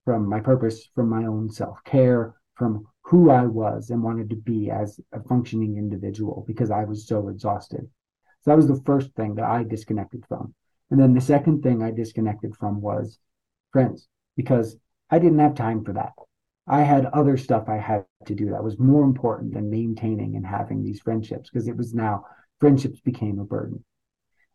from 0.05 0.25
my 0.25 0.39
purpose, 0.39 0.87
from 0.95 1.09
my 1.09 1.25
own 1.25 1.49
self 1.49 1.83
care, 1.83 2.33
from 2.55 2.87
who 3.01 3.29
I 3.29 3.45
was 3.45 3.89
and 3.89 4.01
wanted 4.01 4.29
to 4.29 4.37
be 4.37 4.71
as 4.71 5.01
a 5.11 5.21
functioning 5.21 5.75
individual 5.75 6.45
because 6.47 6.71
I 6.71 6.85
was 6.85 7.05
so 7.05 7.27
exhausted. 7.27 7.85
So 8.39 8.51
that 8.51 8.55
was 8.55 8.69
the 8.69 8.81
first 8.85 9.13
thing 9.15 9.35
that 9.35 9.43
I 9.43 9.63
disconnected 9.63 10.23
from. 10.29 10.55
And 10.91 10.99
then 10.99 11.13
the 11.13 11.19
second 11.19 11.61
thing 11.61 11.83
I 11.83 11.91
disconnected 11.91 12.55
from 12.55 12.79
was 12.79 13.19
friends 13.73 14.07
because 14.37 14.77
I 15.09 15.19
didn't 15.19 15.39
have 15.39 15.55
time 15.55 15.83
for 15.83 15.91
that. 15.91 16.13
I 16.67 16.81
had 16.81 17.05
other 17.07 17.37
stuff 17.37 17.67
I 17.67 17.77
had 17.77 18.05
to 18.25 18.35
do 18.35 18.51
that 18.51 18.63
was 18.63 18.79
more 18.79 19.03
important 19.03 19.53
than 19.53 19.69
maintaining 19.69 20.35
and 20.35 20.45
having 20.45 20.83
these 20.83 21.01
friendships 21.01 21.49
because 21.49 21.67
it 21.67 21.75
was 21.75 21.93
now 21.93 22.25
friendships 22.59 23.01
became 23.01 23.39
a 23.39 23.43
burden. 23.43 23.83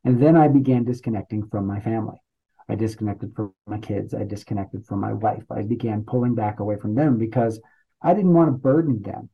And 0.05 0.21
then 0.21 0.37
I 0.37 0.49
began 0.49 0.85
disconnecting 0.85 1.49
from 1.49 1.67
my 1.67 1.81
family. 1.81 2.23
I 2.69 2.77
disconnected 2.77 3.35
from 3.35 3.55
my 3.67 3.79
kids. 3.79 4.15
I 4.15 4.25
disconnected 4.25 4.87
from 4.87 5.01
my 5.01 5.13
wife. 5.13 5.45
I 5.51 5.63
began 5.63 6.05
pulling 6.05 6.35
back 6.35 6.61
away 6.61 6.77
from 6.77 6.95
them 6.95 7.19
because 7.19 7.61
I 8.01 8.15
didn't 8.15 8.35
want 8.35 8.49
to 8.49 8.59
burden 8.59 9.03
them 9.03 9.29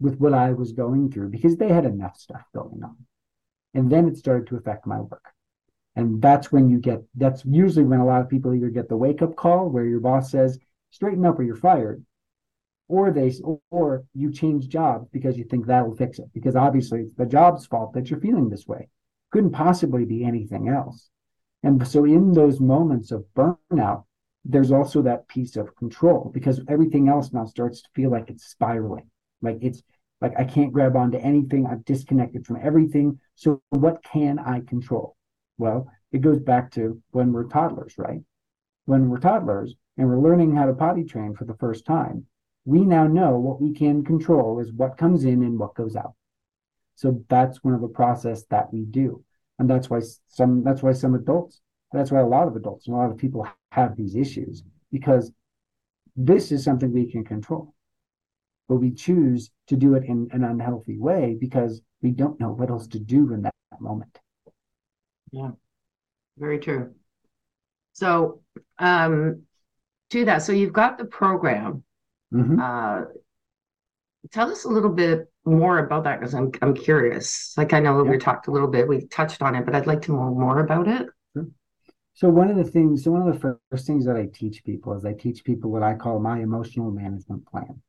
with 0.00 0.18
what 0.18 0.34
I 0.34 0.52
was 0.52 0.72
going 0.72 1.10
through 1.10 1.30
because 1.30 1.56
they 1.56 1.68
had 1.68 1.84
enough 1.84 2.16
stuff 2.16 2.42
going 2.54 2.82
on. 2.82 2.96
And 3.74 3.90
then 3.90 4.06
it 4.06 4.16
started 4.16 4.46
to 4.48 4.56
affect 4.56 4.86
my 4.86 5.00
work. 5.00 5.24
And 5.96 6.20
that's 6.20 6.50
when 6.50 6.68
you 6.68 6.78
get, 6.78 7.02
that's 7.14 7.44
usually 7.44 7.84
when 7.84 8.00
a 8.00 8.06
lot 8.06 8.20
of 8.20 8.28
people 8.28 8.54
either 8.54 8.68
get 8.68 8.88
the 8.88 8.96
wake 8.96 9.22
up 9.22 9.36
call 9.36 9.68
where 9.68 9.84
your 9.84 10.00
boss 10.00 10.30
says, 10.30 10.58
straighten 10.94 11.26
up 11.26 11.38
or 11.38 11.42
you're 11.42 11.56
fired. 11.56 12.04
Or 12.86 13.10
they, 13.10 13.32
or 13.70 14.04
you 14.14 14.30
change 14.30 14.68
jobs 14.68 15.08
because 15.10 15.36
you 15.36 15.44
think 15.44 15.66
that'll 15.66 15.96
fix 15.96 16.18
it. 16.18 16.26
Because 16.32 16.54
obviously 16.54 17.00
it's 17.00 17.16
the 17.16 17.26
job's 17.26 17.66
fault 17.66 17.94
that 17.94 18.10
you're 18.10 18.20
feeling 18.20 18.48
this 18.48 18.66
way. 18.66 18.88
Couldn't 19.32 19.52
possibly 19.52 20.04
be 20.04 20.24
anything 20.24 20.68
else. 20.68 21.10
And 21.62 21.86
so 21.88 22.04
in 22.04 22.32
those 22.32 22.60
moments 22.60 23.10
of 23.10 23.24
burnout, 23.34 24.04
there's 24.44 24.70
also 24.70 25.00
that 25.02 25.26
piece 25.28 25.56
of 25.56 25.74
control 25.76 26.30
because 26.32 26.60
everything 26.68 27.08
else 27.08 27.32
now 27.32 27.46
starts 27.46 27.80
to 27.82 27.88
feel 27.94 28.10
like 28.10 28.28
it's 28.28 28.44
spiraling. 28.44 29.10
Like 29.40 29.58
it's 29.62 29.82
like 30.20 30.34
I 30.38 30.44
can't 30.44 30.72
grab 30.72 30.94
onto 30.94 31.18
anything. 31.18 31.66
I'm 31.66 31.82
disconnected 31.86 32.46
from 32.46 32.58
everything. 32.62 33.18
So 33.34 33.62
what 33.70 34.04
can 34.04 34.38
I 34.38 34.60
control? 34.60 35.16
Well, 35.56 35.90
it 36.12 36.20
goes 36.20 36.38
back 36.38 36.70
to 36.72 37.00
when 37.10 37.32
we're 37.32 37.48
toddlers, 37.48 37.94
right? 37.96 38.20
When 38.86 39.08
we're 39.08 39.18
toddlers 39.18 39.74
and 39.96 40.08
we're 40.08 40.20
learning 40.20 40.54
how 40.54 40.66
to 40.66 40.74
potty 40.74 41.04
train 41.04 41.34
for 41.34 41.44
the 41.44 41.54
first 41.54 41.84
time, 41.84 42.26
we 42.64 42.80
now 42.80 43.06
know 43.06 43.38
what 43.38 43.60
we 43.60 43.72
can 43.72 44.04
control 44.04 44.60
is 44.60 44.72
what 44.72 44.98
comes 44.98 45.24
in 45.24 45.42
and 45.42 45.58
what 45.58 45.74
goes 45.74 45.96
out. 45.96 46.14
So 46.94 47.24
that's 47.28 47.62
one 47.62 47.74
of 47.74 47.80
the 47.80 47.88
process 47.88 48.44
that 48.50 48.72
we 48.72 48.84
do. 48.84 49.22
And 49.58 49.68
that's 49.68 49.88
why 49.90 50.00
some 50.28 50.64
that's 50.64 50.82
why 50.82 50.92
some 50.92 51.14
adults, 51.14 51.60
that's 51.92 52.10
why 52.10 52.20
a 52.20 52.26
lot 52.26 52.48
of 52.48 52.56
adults 52.56 52.86
and 52.86 52.96
a 52.96 52.98
lot 52.98 53.10
of 53.10 53.18
people 53.18 53.46
have 53.72 53.96
these 53.96 54.16
issues, 54.16 54.62
because 54.90 55.32
this 56.16 56.52
is 56.52 56.64
something 56.64 56.92
we 56.92 57.10
can 57.10 57.24
control. 57.24 57.74
But 58.68 58.76
we 58.76 58.92
choose 58.92 59.50
to 59.68 59.76
do 59.76 59.94
it 59.94 60.04
in 60.04 60.28
an 60.32 60.42
unhealthy 60.44 60.98
way 60.98 61.36
because 61.38 61.82
we 62.02 62.10
don't 62.10 62.40
know 62.40 62.50
what 62.50 62.70
else 62.70 62.86
to 62.88 62.98
do 62.98 63.32
in 63.32 63.42
that 63.42 63.54
moment. 63.80 64.18
Yeah, 65.30 65.50
very 66.38 66.58
true. 66.58 66.94
So, 67.94 68.42
um, 68.78 69.42
to 70.10 70.24
that, 70.26 70.42
so 70.42 70.52
you've 70.52 70.72
got 70.72 70.98
the 70.98 71.06
program. 71.06 71.82
Mm-hmm. 72.32 72.60
Uh, 72.60 73.04
tell 74.30 74.50
us 74.50 74.64
a 74.64 74.68
little 74.68 74.90
bit 74.90 75.30
more 75.44 75.78
about 75.78 76.04
that 76.04 76.20
because 76.20 76.34
I'm 76.34 76.50
I'm 76.62 76.74
curious. 76.74 77.54
Like 77.56 77.72
I 77.72 77.80
know 77.80 78.04
yeah. 78.04 78.10
we 78.10 78.18
talked 78.18 78.48
a 78.48 78.50
little 78.50 78.68
bit, 78.68 78.88
we 78.88 79.06
touched 79.06 79.42
on 79.42 79.54
it, 79.54 79.64
but 79.64 79.74
I'd 79.74 79.86
like 79.86 80.02
to 80.02 80.12
know 80.12 80.34
more 80.34 80.60
about 80.60 80.88
it. 80.88 81.06
Sure. 81.32 81.46
So 82.14 82.28
one 82.28 82.50
of 82.50 82.56
the 82.56 82.64
things, 82.64 83.04
so 83.04 83.10
one 83.10 83.26
of 83.26 83.32
the 83.32 83.58
first 83.70 83.86
things 83.86 84.04
that 84.06 84.16
I 84.16 84.26
teach 84.26 84.64
people 84.64 84.94
is 84.94 85.04
I 85.04 85.12
teach 85.12 85.44
people 85.44 85.70
what 85.70 85.82
I 85.82 85.94
call 85.94 86.20
my 86.20 86.40
emotional 86.40 86.90
management 86.90 87.46
plan. 87.46 87.82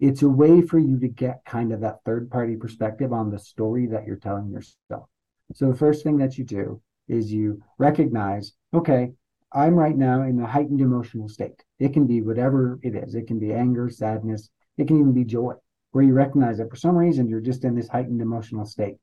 It's 0.00 0.22
a 0.22 0.28
way 0.28 0.62
for 0.62 0.78
you 0.78 0.98
to 0.98 1.08
get 1.08 1.44
kind 1.46 1.72
of 1.72 1.80
that 1.80 2.00
third 2.04 2.30
party 2.30 2.56
perspective 2.56 3.12
on 3.12 3.30
the 3.30 3.38
story 3.38 3.86
that 3.86 4.06
you're 4.06 4.16
telling 4.16 4.50
yourself. 4.50 5.08
So 5.54 5.70
the 5.70 5.76
first 5.76 6.02
thing 6.02 6.18
that 6.18 6.38
you 6.38 6.44
do 6.44 6.82
is 7.08 7.32
you 7.32 7.62
recognize, 7.78 8.52
okay, 8.74 9.12
I'm 9.52 9.74
right 9.74 9.96
now 9.96 10.22
in 10.22 10.40
a 10.40 10.46
heightened 10.46 10.80
emotional 10.80 11.28
state. 11.28 11.62
It 11.78 11.92
can 11.92 12.06
be 12.06 12.22
whatever 12.22 12.78
it 12.82 12.94
is. 12.94 13.14
It 13.14 13.26
can 13.26 13.38
be 13.38 13.52
anger, 13.52 13.90
sadness. 13.90 14.48
It 14.78 14.88
can 14.88 14.98
even 14.98 15.12
be 15.12 15.24
joy, 15.24 15.54
where 15.90 16.04
you 16.04 16.14
recognize 16.14 16.58
that 16.58 16.70
for 16.70 16.76
some 16.76 16.96
reason 16.96 17.28
you're 17.28 17.40
just 17.40 17.64
in 17.64 17.74
this 17.74 17.88
heightened 17.88 18.22
emotional 18.22 18.64
state, 18.64 18.96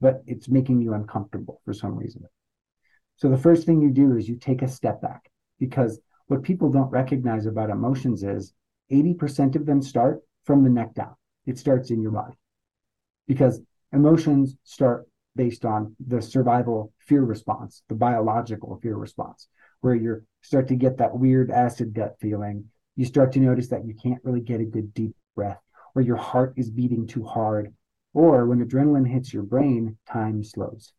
but 0.00 0.22
it's 0.26 0.48
making 0.48 0.80
you 0.80 0.94
uncomfortable 0.94 1.60
for 1.64 1.72
some 1.72 1.96
reason. 1.96 2.24
So 3.16 3.28
the 3.28 3.36
first 3.36 3.66
thing 3.66 3.82
you 3.82 3.90
do 3.90 4.16
is 4.16 4.28
you 4.28 4.36
take 4.36 4.62
a 4.62 4.68
step 4.68 5.02
back 5.02 5.28
because 5.58 5.98
what 6.28 6.44
people 6.44 6.70
don't 6.70 6.90
recognize 6.90 7.46
about 7.46 7.70
emotions 7.70 8.22
is 8.22 8.52
80% 8.92 9.56
of 9.56 9.66
them 9.66 9.82
start 9.82 10.20
from 10.44 10.62
the 10.62 10.70
neck 10.70 10.94
down. 10.94 11.14
It 11.44 11.58
starts 11.58 11.90
in 11.90 12.00
your 12.00 12.12
body 12.12 12.36
because 13.26 13.60
emotions 13.92 14.56
start 14.62 15.07
based 15.38 15.64
on 15.64 15.94
the 16.04 16.20
survival 16.20 16.92
fear 16.98 17.22
response, 17.22 17.82
the 17.88 17.94
biological 17.94 18.76
fear 18.82 18.96
response, 18.96 19.46
where 19.80 19.94
you 19.94 20.20
start 20.42 20.66
to 20.66 20.74
get 20.74 20.98
that 20.98 21.16
weird 21.16 21.48
acid 21.52 21.94
gut 21.94 22.16
feeling. 22.20 22.64
You 22.96 23.04
start 23.04 23.32
to 23.32 23.38
notice 23.38 23.68
that 23.68 23.86
you 23.86 23.94
can't 23.94 24.22
really 24.24 24.40
get 24.40 24.60
a 24.60 24.64
good 24.64 24.92
deep 24.92 25.14
breath, 25.36 25.60
or 25.94 26.02
your 26.02 26.16
heart 26.16 26.54
is 26.56 26.70
beating 26.70 27.06
too 27.06 27.24
hard, 27.24 27.72
or 28.12 28.46
when 28.46 28.66
adrenaline 28.66 29.08
hits 29.08 29.32
your 29.32 29.44
brain, 29.44 29.96
time 30.10 30.42
slows. 30.42 30.92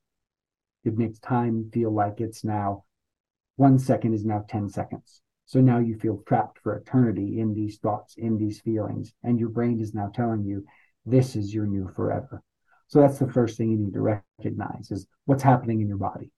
It 0.86 0.98
makes 0.98 1.20
time 1.20 1.70
feel 1.74 1.92
like 1.92 2.22
it's 2.22 2.46
now 2.46 2.86
one 3.58 3.78
second 3.78 4.14
is 4.14 4.24
now 4.24 4.46
10 4.48 4.70
seconds. 4.70 5.22
So 5.46 5.60
now 5.60 5.80
you 5.80 5.98
feel 6.00 6.24
trapped 6.26 6.60
for 6.60 6.78
eternity 6.78 7.42
in 7.42 7.54
these 7.54 7.78
thoughts, 7.78 8.16
in 8.16 8.38
these 8.38 8.62
feelings, 8.62 9.14
and 9.22 9.38
your 9.38 9.50
brain 9.50 9.82
is 9.82 9.94
now 9.94 10.10
telling 10.16 10.46
you 10.46 10.64
this 11.06 11.36
is 11.36 11.54
your 11.54 11.66
new 11.66 11.90
forever. 11.94 12.42
So 12.90 13.00
that's 13.00 13.20
the 13.20 13.32
first 13.32 13.56
thing 13.56 13.70
you 13.70 13.78
need 13.78 13.94
to 13.94 14.02
recognize 14.02 14.90
is 14.90 15.06
what's 15.26 15.44
happening 15.44 15.80
in 15.80 15.88
your 15.88 15.98
body. 15.98 16.32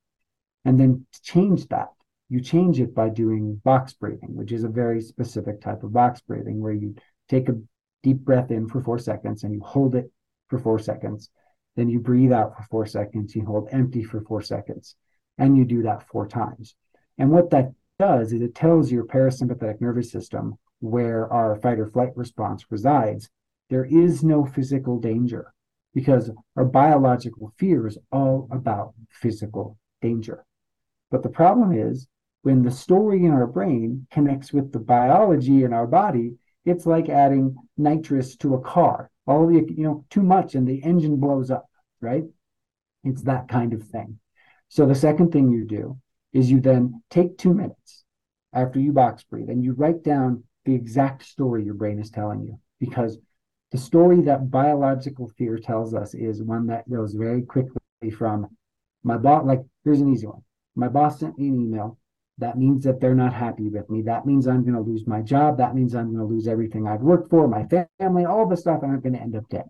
And 0.66 0.78
then 0.78 1.06
change 1.24 1.66
that, 1.68 1.88
you 2.28 2.40
change 2.40 2.78
it 2.78 2.94
by 2.94 3.08
doing 3.08 3.60
box 3.64 3.94
breathing, 3.94 4.36
which 4.36 4.52
is 4.52 4.62
a 4.62 4.68
very 4.68 5.00
specific 5.00 5.62
type 5.62 5.82
of 5.82 5.94
box 5.94 6.20
breathing 6.20 6.60
where 6.60 6.74
you 6.74 6.94
take 7.28 7.48
a 7.48 7.58
deep 8.02 8.18
breath 8.18 8.50
in 8.50 8.68
for 8.68 8.82
four 8.82 8.98
seconds 8.98 9.44
and 9.44 9.54
you 9.54 9.60
hold 9.60 9.94
it 9.94 10.12
for 10.48 10.58
four 10.58 10.78
seconds. 10.78 11.30
Then 11.74 11.88
you 11.88 12.00
breathe 12.00 12.32
out 12.32 12.54
for 12.54 12.64
four 12.64 12.86
seconds, 12.86 13.34
you 13.34 13.46
hold 13.46 13.68
empty 13.72 14.04
for 14.04 14.20
four 14.20 14.42
seconds, 14.42 14.94
and 15.38 15.56
you 15.56 15.64
do 15.64 15.82
that 15.84 16.06
four 16.08 16.28
times. 16.28 16.74
And 17.16 17.30
what 17.30 17.48
that 17.50 17.72
does 17.98 18.34
is 18.34 18.42
it 18.42 18.54
tells 18.54 18.92
your 18.92 19.06
parasympathetic 19.06 19.80
nervous 19.80 20.12
system 20.12 20.58
where 20.80 21.32
our 21.32 21.56
fight 21.56 21.78
or 21.78 21.86
flight 21.86 22.14
response 22.14 22.66
resides. 22.68 23.30
There 23.70 23.86
is 23.86 24.22
no 24.22 24.44
physical 24.44 25.00
danger 25.00 25.54
because 25.94 26.30
our 26.56 26.64
biological 26.64 27.52
fear 27.58 27.86
is 27.86 27.98
all 28.10 28.48
about 28.50 28.94
physical 29.10 29.78
danger. 30.00 30.44
But 31.10 31.22
the 31.22 31.28
problem 31.28 31.72
is 31.72 32.06
when 32.42 32.62
the 32.62 32.70
story 32.70 33.24
in 33.24 33.30
our 33.30 33.46
brain 33.46 34.06
connects 34.10 34.52
with 34.52 34.72
the 34.72 34.80
biology 34.80 35.64
in 35.64 35.72
our 35.72 35.86
body, 35.86 36.36
it's 36.64 36.86
like 36.86 37.08
adding 37.08 37.56
nitrous 37.76 38.36
to 38.36 38.54
a 38.54 38.60
car. 38.60 39.10
All 39.26 39.46
the, 39.46 39.54
you 39.54 39.84
know, 39.84 40.04
too 40.10 40.22
much 40.22 40.54
and 40.54 40.66
the 40.66 40.82
engine 40.82 41.16
blows 41.16 41.50
up, 41.50 41.66
right? 42.00 42.24
It's 43.04 43.22
that 43.22 43.48
kind 43.48 43.72
of 43.72 43.84
thing. 43.84 44.18
So 44.68 44.86
the 44.86 44.94
second 44.94 45.32
thing 45.32 45.50
you 45.50 45.66
do 45.66 45.98
is 46.32 46.50
you 46.50 46.60
then 46.60 47.02
take 47.10 47.36
two 47.36 47.52
minutes 47.52 48.04
after 48.52 48.80
you 48.80 48.92
box 48.92 49.22
breathe 49.24 49.50
and 49.50 49.62
you 49.62 49.72
write 49.72 50.02
down 50.02 50.44
the 50.64 50.74
exact 50.74 51.24
story 51.24 51.64
your 51.64 51.74
brain 51.74 51.98
is 51.98 52.10
telling 52.10 52.42
you 52.42 52.58
because 52.80 53.18
the 53.72 53.78
story 53.78 54.20
that 54.20 54.50
biological 54.50 55.28
fear 55.38 55.58
tells 55.58 55.94
us 55.94 56.12
is 56.14 56.42
one 56.42 56.66
that 56.66 56.88
goes 56.90 57.14
very 57.14 57.40
quickly 57.40 57.80
from 58.16 58.46
my 59.02 59.16
boss. 59.16 59.46
Like, 59.46 59.62
here's 59.82 60.00
an 60.00 60.12
easy 60.12 60.26
one. 60.26 60.42
My 60.76 60.88
boss 60.88 61.18
sent 61.18 61.38
me 61.38 61.48
an 61.48 61.58
email. 61.58 61.98
That 62.36 62.58
means 62.58 62.84
that 62.84 63.00
they're 63.00 63.14
not 63.14 63.32
happy 63.32 63.68
with 63.68 63.88
me. 63.88 64.02
That 64.02 64.26
means 64.26 64.46
I'm 64.46 64.62
going 64.62 64.74
to 64.74 64.80
lose 64.80 65.06
my 65.06 65.22
job. 65.22 65.56
That 65.56 65.74
means 65.74 65.94
I'm 65.94 66.14
going 66.14 66.26
to 66.26 66.34
lose 66.34 66.48
everything 66.48 66.86
I've 66.86 67.00
worked 67.00 67.30
for, 67.30 67.48
my 67.48 67.66
family, 67.98 68.24
all 68.26 68.46
the 68.46 68.56
stuff, 68.56 68.82
and 68.82 68.92
I'm 68.92 69.00
going 69.00 69.14
to 69.14 69.20
end 69.20 69.36
up 69.36 69.48
dead. 69.48 69.64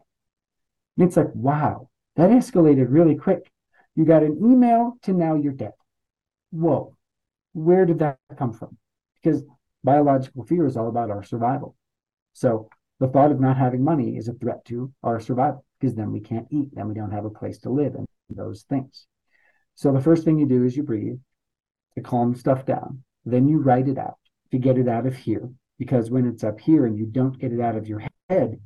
And 0.96 1.06
it's 1.06 1.16
like, 1.16 1.32
wow, 1.34 1.88
that 2.16 2.30
escalated 2.30 2.86
really 2.88 3.16
quick. 3.16 3.50
You 3.94 4.04
got 4.04 4.22
an 4.24 4.38
email 4.38 4.96
to 5.02 5.12
now 5.12 5.34
you're 5.34 5.52
dead. 5.52 5.72
Whoa, 6.50 6.96
where 7.52 7.86
did 7.86 8.00
that 8.00 8.18
come 8.36 8.52
from? 8.52 8.76
Because 9.22 9.44
biological 9.84 10.44
fear 10.44 10.66
is 10.66 10.76
all 10.76 10.88
about 10.88 11.10
our 11.10 11.22
survival. 11.22 11.76
So 12.32 12.68
the 13.02 13.08
thought 13.08 13.32
of 13.32 13.40
not 13.40 13.56
having 13.56 13.82
money 13.82 14.16
is 14.16 14.28
a 14.28 14.32
threat 14.34 14.64
to 14.64 14.92
our 15.02 15.18
survival 15.18 15.64
because 15.80 15.96
then 15.96 16.12
we 16.12 16.20
can't 16.20 16.46
eat, 16.52 16.68
then 16.72 16.86
we 16.86 16.94
don't 16.94 17.10
have 17.10 17.24
a 17.24 17.30
place 17.30 17.58
to 17.58 17.68
live, 17.68 17.96
and 17.96 18.06
those 18.30 18.62
things. 18.62 19.06
So 19.74 19.90
the 19.90 20.00
first 20.00 20.24
thing 20.24 20.38
you 20.38 20.46
do 20.46 20.62
is 20.64 20.76
you 20.76 20.84
breathe 20.84 21.18
to 21.96 22.00
calm 22.00 22.36
stuff 22.36 22.64
down. 22.64 23.02
Then 23.24 23.48
you 23.48 23.58
write 23.58 23.88
it 23.88 23.98
out 23.98 24.18
to 24.52 24.58
get 24.58 24.78
it 24.78 24.86
out 24.86 25.06
of 25.06 25.16
here 25.16 25.50
because 25.80 26.12
when 26.12 26.28
it's 26.28 26.44
up 26.44 26.60
here 26.60 26.86
and 26.86 26.96
you 26.96 27.06
don't 27.06 27.36
get 27.40 27.52
it 27.52 27.60
out 27.60 27.74
of 27.74 27.88
your 27.88 28.04
head, 28.28 28.60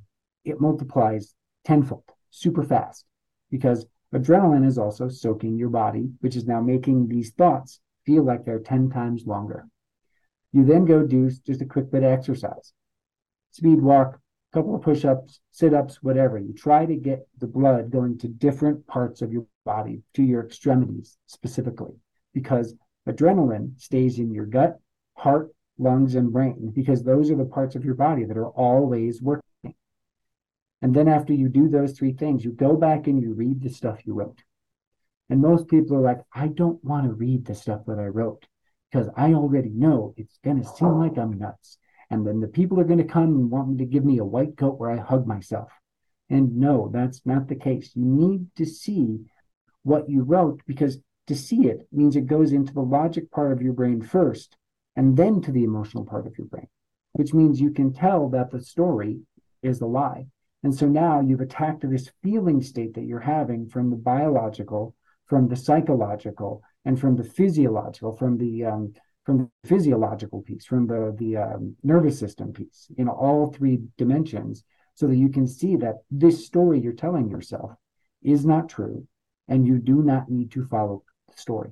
it 0.44 0.60
multiplies 0.60 1.34
tenfold 1.64 2.04
super 2.28 2.62
fast 2.62 3.06
because 3.50 3.86
adrenaline 4.14 4.66
is 4.66 4.76
also 4.76 5.08
soaking 5.08 5.56
your 5.56 5.70
body, 5.70 6.10
which 6.20 6.36
is 6.36 6.46
now 6.46 6.60
making 6.60 7.08
these 7.08 7.30
thoughts 7.30 7.80
feel 8.04 8.22
like 8.22 8.44
they're 8.44 8.58
10 8.58 8.90
times 8.90 9.24
longer. 9.24 9.66
You 10.52 10.66
then 10.66 10.84
go 10.84 11.04
do 11.04 11.30
just 11.30 11.62
a 11.62 11.64
quick 11.64 11.90
bit 11.90 12.02
of 12.02 12.12
exercise 12.12 12.74
speed 13.50 13.80
walk, 13.80 14.20
couple 14.56 14.74
of 14.74 14.80
push-ups, 14.80 15.40
sit-ups, 15.50 16.02
whatever. 16.02 16.38
You 16.38 16.54
try 16.54 16.86
to 16.86 16.96
get 16.96 17.28
the 17.38 17.46
blood 17.46 17.90
going 17.90 18.16
to 18.20 18.28
different 18.28 18.86
parts 18.86 19.20
of 19.20 19.30
your 19.30 19.44
body, 19.66 20.00
to 20.14 20.22
your 20.22 20.42
extremities 20.42 21.18
specifically, 21.26 21.92
because 22.32 22.74
adrenaline 23.06 23.78
stays 23.78 24.18
in 24.18 24.32
your 24.32 24.46
gut, 24.46 24.80
heart, 25.14 25.50
lungs, 25.76 26.14
and 26.14 26.32
brain, 26.32 26.72
because 26.74 27.02
those 27.02 27.30
are 27.30 27.36
the 27.36 27.44
parts 27.44 27.74
of 27.74 27.84
your 27.84 27.96
body 27.96 28.24
that 28.24 28.38
are 28.38 28.48
always 28.48 29.20
working. 29.20 29.42
And 30.80 30.94
then 30.94 31.06
after 31.06 31.34
you 31.34 31.50
do 31.50 31.68
those 31.68 31.92
three 31.92 32.14
things, 32.14 32.42
you 32.42 32.50
go 32.50 32.76
back 32.76 33.08
and 33.08 33.20
you 33.20 33.34
read 33.34 33.62
the 33.62 33.68
stuff 33.68 34.06
you 34.06 34.14
wrote. 34.14 34.40
And 35.28 35.42
most 35.42 35.68
people 35.68 35.98
are 35.98 36.00
like, 36.00 36.22
I 36.32 36.46
don't 36.46 36.82
want 36.82 37.04
to 37.04 37.12
read 37.12 37.44
the 37.44 37.54
stuff 37.54 37.82
that 37.88 37.98
I 37.98 38.06
wrote 38.06 38.46
because 38.90 39.10
I 39.18 39.34
already 39.34 39.68
know 39.74 40.14
it's 40.16 40.38
going 40.42 40.62
to 40.62 40.68
seem 40.68 40.98
like 40.98 41.18
I'm 41.18 41.36
nuts. 41.38 41.76
And 42.10 42.26
then 42.26 42.40
the 42.40 42.48
people 42.48 42.78
are 42.80 42.84
going 42.84 42.98
to 42.98 43.04
come 43.04 43.24
and 43.24 43.50
want 43.50 43.68
me 43.68 43.78
to 43.78 43.84
give 43.84 44.04
me 44.04 44.18
a 44.18 44.24
white 44.24 44.56
coat 44.56 44.78
where 44.78 44.90
I 44.90 44.98
hug 44.98 45.26
myself. 45.26 45.70
And 46.28 46.56
no, 46.56 46.90
that's 46.92 47.24
not 47.24 47.48
the 47.48 47.56
case. 47.56 47.90
You 47.94 48.04
need 48.04 48.46
to 48.56 48.66
see 48.66 49.20
what 49.82 50.08
you 50.08 50.22
wrote 50.22 50.60
because 50.66 50.98
to 51.26 51.34
see 51.34 51.66
it 51.66 51.86
means 51.92 52.16
it 52.16 52.26
goes 52.26 52.52
into 52.52 52.72
the 52.72 52.80
logic 52.80 53.30
part 53.30 53.52
of 53.52 53.62
your 53.62 53.72
brain 53.72 54.00
first 54.00 54.56
and 54.94 55.16
then 55.16 55.40
to 55.42 55.52
the 55.52 55.64
emotional 55.64 56.04
part 56.04 56.26
of 56.26 56.36
your 56.38 56.46
brain, 56.46 56.68
which 57.12 57.34
means 57.34 57.60
you 57.60 57.70
can 57.70 57.92
tell 57.92 58.28
that 58.30 58.50
the 58.50 58.60
story 58.60 59.20
is 59.62 59.80
a 59.80 59.86
lie. 59.86 60.26
And 60.62 60.74
so 60.74 60.86
now 60.88 61.20
you've 61.20 61.40
attacked 61.40 61.88
this 61.88 62.10
feeling 62.22 62.62
state 62.62 62.94
that 62.94 63.04
you're 63.04 63.20
having 63.20 63.68
from 63.68 63.90
the 63.90 63.96
biological, 63.96 64.94
from 65.26 65.48
the 65.48 65.56
psychological, 65.56 66.62
and 66.84 66.98
from 66.98 67.16
the 67.16 67.24
physiological, 67.24 68.16
from 68.16 68.38
the 68.38 68.64
um, 68.64 68.94
from 69.26 69.38
the 69.38 69.68
physiological 69.68 70.40
piece, 70.40 70.64
from 70.64 70.86
the 70.86 71.14
the 71.18 71.36
um, 71.36 71.76
nervous 71.82 72.18
system 72.18 72.52
piece, 72.52 72.86
in 72.96 73.08
all 73.08 73.52
three 73.52 73.80
dimensions, 73.98 74.64
so 74.94 75.08
that 75.08 75.16
you 75.16 75.28
can 75.28 75.46
see 75.46 75.76
that 75.76 75.96
this 76.10 76.46
story 76.46 76.80
you're 76.80 76.92
telling 76.92 77.28
yourself 77.28 77.72
is 78.22 78.46
not 78.46 78.68
true, 78.68 79.06
and 79.48 79.66
you 79.66 79.78
do 79.78 80.02
not 80.02 80.30
need 80.30 80.52
to 80.52 80.64
follow 80.64 81.02
the 81.28 81.36
story. 81.36 81.70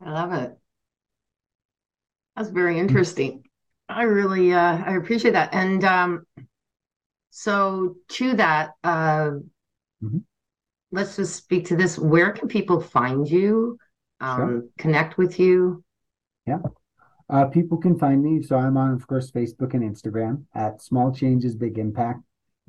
I 0.00 0.12
love 0.12 0.32
it. 0.34 0.56
That's 2.36 2.50
very 2.50 2.78
interesting. 2.78 3.44
I 3.88 4.02
really 4.02 4.52
uh, 4.52 4.76
I 4.86 4.94
appreciate 4.96 5.32
that. 5.32 5.54
And 5.54 5.82
um, 5.84 6.26
so 7.30 7.96
to 8.10 8.34
that, 8.34 8.72
uh, 8.84 9.30
mm-hmm. 10.02 10.18
let's 10.92 11.16
just 11.16 11.34
speak 11.34 11.66
to 11.68 11.76
this. 11.76 11.98
Where 11.98 12.32
can 12.32 12.46
people 12.46 12.80
find 12.80 13.28
you, 13.28 13.78
um, 14.20 14.36
sure. 14.36 14.64
connect 14.78 15.18
with 15.18 15.38
you? 15.38 15.84
Yeah. 16.46 16.58
Uh, 17.30 17.44
people 17.46 17.78
can 17.78 17.98
find 17.98 18.22
me. 18.22 18.42
So 18.42 18.56
I'm 18.56 18.76
on, 18.76 18.92
of 18.92 19.06
course, 19.06 19.30
Facebook 19.30 19.72
and 19.74 19.82
Instagram 19.82 20.44
at 20.54 20.82
Small 20.82 21.12
Changes 21.12 21.54
Big 21.54 21.78
Impact 21.78 22.20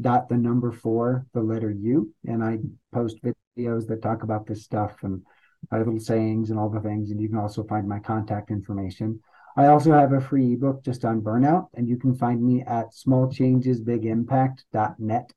dot 0.01 0.29
the 0.29 0.37
number 0.37 0.71
four, 0.71 1.25
the 1.33 1.41
letter 1.41 1.71
U. 1.71 2.13
And 2.25 2.41
I 2.43 2.59
post 2.93 3.17
videos 3.23 3.85
that 3.87 4.01
talk 4.01 4.23
about 4.23 4.47
this 4.47 4.63
stuff 4.63 4.95
and 5.03 5.21
little 5.71 5.99
sayings 5.99 6.49
and 6.49 6.57
all 6.59 6.69
the 6.69 6.79
things. 6.79 7.11
And 7.11 7.21
you 7.21 7.29
can 7.29 7.37
also 7.37 7.63
find 7.63 7.87
my 7.87 7.99
contact 7.99 8.49
information. 8.51 9.21
I 9.57 9.67
also 9.67 9.91
have 9.91 10.13
a 10.13 10.21
free 10.21 10.53
ebook 10.53 10.83
just 10.83 11.03
on 11.03 11.21
burnout, 11.21 11.67
and 11.73 11.89
you 11.89 11.97
can 11.97 12.15
find 12.15 12.41
me 12.41 12.61
at 12.61 12.93
smallchangesbigimpact.net 12.93 15.33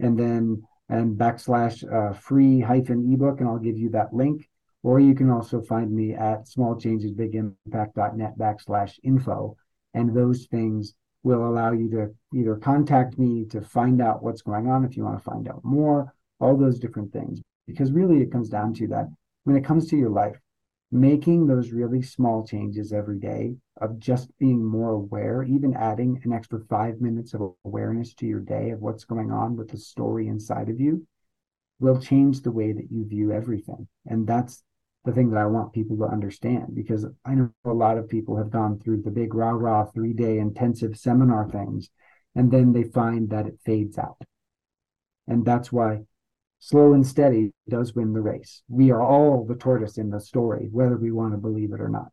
and 0.00 0.18
then 0.18 0.62
and 0.88 1.18
backslash 1.18 1.84
uh, 1.92 2.14
free 2.14 2.60
hyphen 2.60 3.12
ebook, 3.12 3.40
and 3.40 3.48
I'll 3.48 3.58
give 3.58 3.76
you 3.76 3.90
that 3.90 4.14
link. 4.14 4.48
Or 4.88 4.98
you 4.98 5.14
can 5.14 5.28
also 5.28 5.60
find 5.60 5.92
me 5.92 6.14
at 6.14 6.46
smallchangesbigimpact.net 6.46 8.38
backslash 8.38 8.98
info. 9.04 9.54
And 9.92 10.16
those 10.16 10.46
things 10.46 10.94
will 11.22 11.46
allow 11.46 11.72
you 11.72 11.90
to 11.90 12.14
either 12.32 12.56
contact 12.56 13.18
me 13.18 13.44
to 13.50 13.60
find 13.60 14.00
out 14.00 14.22
what's 14.22 14.40
going 14.40 14.66
on 14.66 14.86
if 14.86 14.96
you 14.96 15.04
want 15.04 15.18
to 15.18 15.30
find 15.30 15.46
out 15.46 15.62
more, 15.62 16.14
all 16.40 16.56
those 16.56 16.78
different 16.78 17.12
things. 17.12 17.42
Because 17.66 17.92
really, 17.92 18.22
it 18.22 18.32
comes 18.32 18.48
down 18.48 18.72
to 18.76 18.88
that 18.88 19.08
when 19.44 19.56
it 19.56 19.64
comes 19.66 19.90
to 19.90 19.96
your 19.98 20.08
life, 20.08 20.40
making 20.90 21.46
those 21.46 21.70
really 21.70 22.00
small 22.00 22.46
changes 22.46 22.90
every 22.90 23.18
day 23.18 23.56
of 23.82 23.98
just 23.98 24.30
being 24.38 24.64
more 24.64 24.92
aware, 24.92 25.42
even 25.42 25.74
adding 25.74 26.18
an 26.24 26.32
extra 26.32 26.60
five 26.70 26.98
minutes 26.98 27.34
of 27.34 27.52
awareness 27.66 28.14
to 28.14 28.26
your 28.26 28.40
day 28.40 28.70
of 28.70 28.80
what's 28.80 29.04
going 29.04 29.32
on 29.32 29.54
with 29.54 29.68
the 29.68 29.76
story 29.76 30.28
inside 30.28 30.70
of 30.70 30.80
you 30.80 31.06
will 31.78 32.00
change 32.00 32.40
the 32.40 32.50
way 32.50 32.72
that 32.72 32.90
you 32.90 33.04
view 33.06 33.32
everything. 33.32 33.86
And 34.06 34.26
that's 34.26 34.62
the 35.08 35.14
thing 35.14 35.30
that 35.30 35.40
I 35.40 35.46
want 35.46 35.72
people 35.72 35.96
to 35.98 36.04
understand 36.04 36.74
because 36.74 37.06
I 37.24 37.34
know 37.34 37.50
a 37.64 37.72
lot 37.72 37.96
of 37.96 38.10
people 38.10 38.36
have 38.36 38.50
gone 38.50 38.78
through 38.78 39.02
the 39.02 39.10
big 39.10 39.34
rah 39.34 39.52
rah 39.52 39.86
three 39.86 40.12
day 40.12 40.38
intensive 40.38 40.98
seminar 40.98 41.48
things 41.48 41.88
and 42.34 42.50
then 42.50 42.74
they 42.74 42.82
find 42.84 43.30
that 43.30 43.46
it 43.46 43.58
fades 43.64 43.96
out. 43.96 44.18
And 45.26 45.46
that's 45.46 45.72
why 45.72 46.00
slow 46.58 46.92
and 46.92 47.06
steady 47.06 47.52
does 47.70 47.94
win 47.94 48.12
the 48.12 48.20
race. 48.20 48.62
We 48.68 48.90
are 48.90 49.02
all 49.02 49.46
the 49.46 49.54
tortoise 49.54 49.96
in 49.96 50.10
the 50.10 50.20
story, 50.20 50.68
whether 50.70 50.98
we 50.98 51.10
want 51.10 51.32
to 51.32 51.38
believe 51.38 51.72
it 51.72 51.80
or 51.80 51.88
not. 51.88 52.12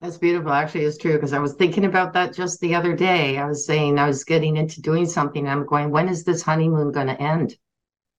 That's 0.00 0.16
beautiful. 0.16 0.52
Actually, 0.52 0.84
it's 0.84 0.96
true 0.96 1.14
because 1.14 1.32
I 1.32 1.40
was 1.40 1.54
thinking 1.54 1.86
about 1.86 2.12
that 2.12 2.34
just 2.34 2.60
the 2.60 2.76
other 2.76 2.94
day. 2.94 3.36
I 3.36 3.46
was 3.46 3.66
saying 3.66 3.98
I 3.98 4.06
was 4.06 4.22
getting 4.22 4.56
into 4.56 4.80
doing 4.80 5.06
something. 5.06 5.48
I'm 5.48 5.66
going, 5.66 5.90
when 5.90 6.08
is 6.08 6.22
this 6.22 6.40
honeymoon 6.40 6.92
going 6.92 7.08
to 7.08 7.20
end? 7.20 7.56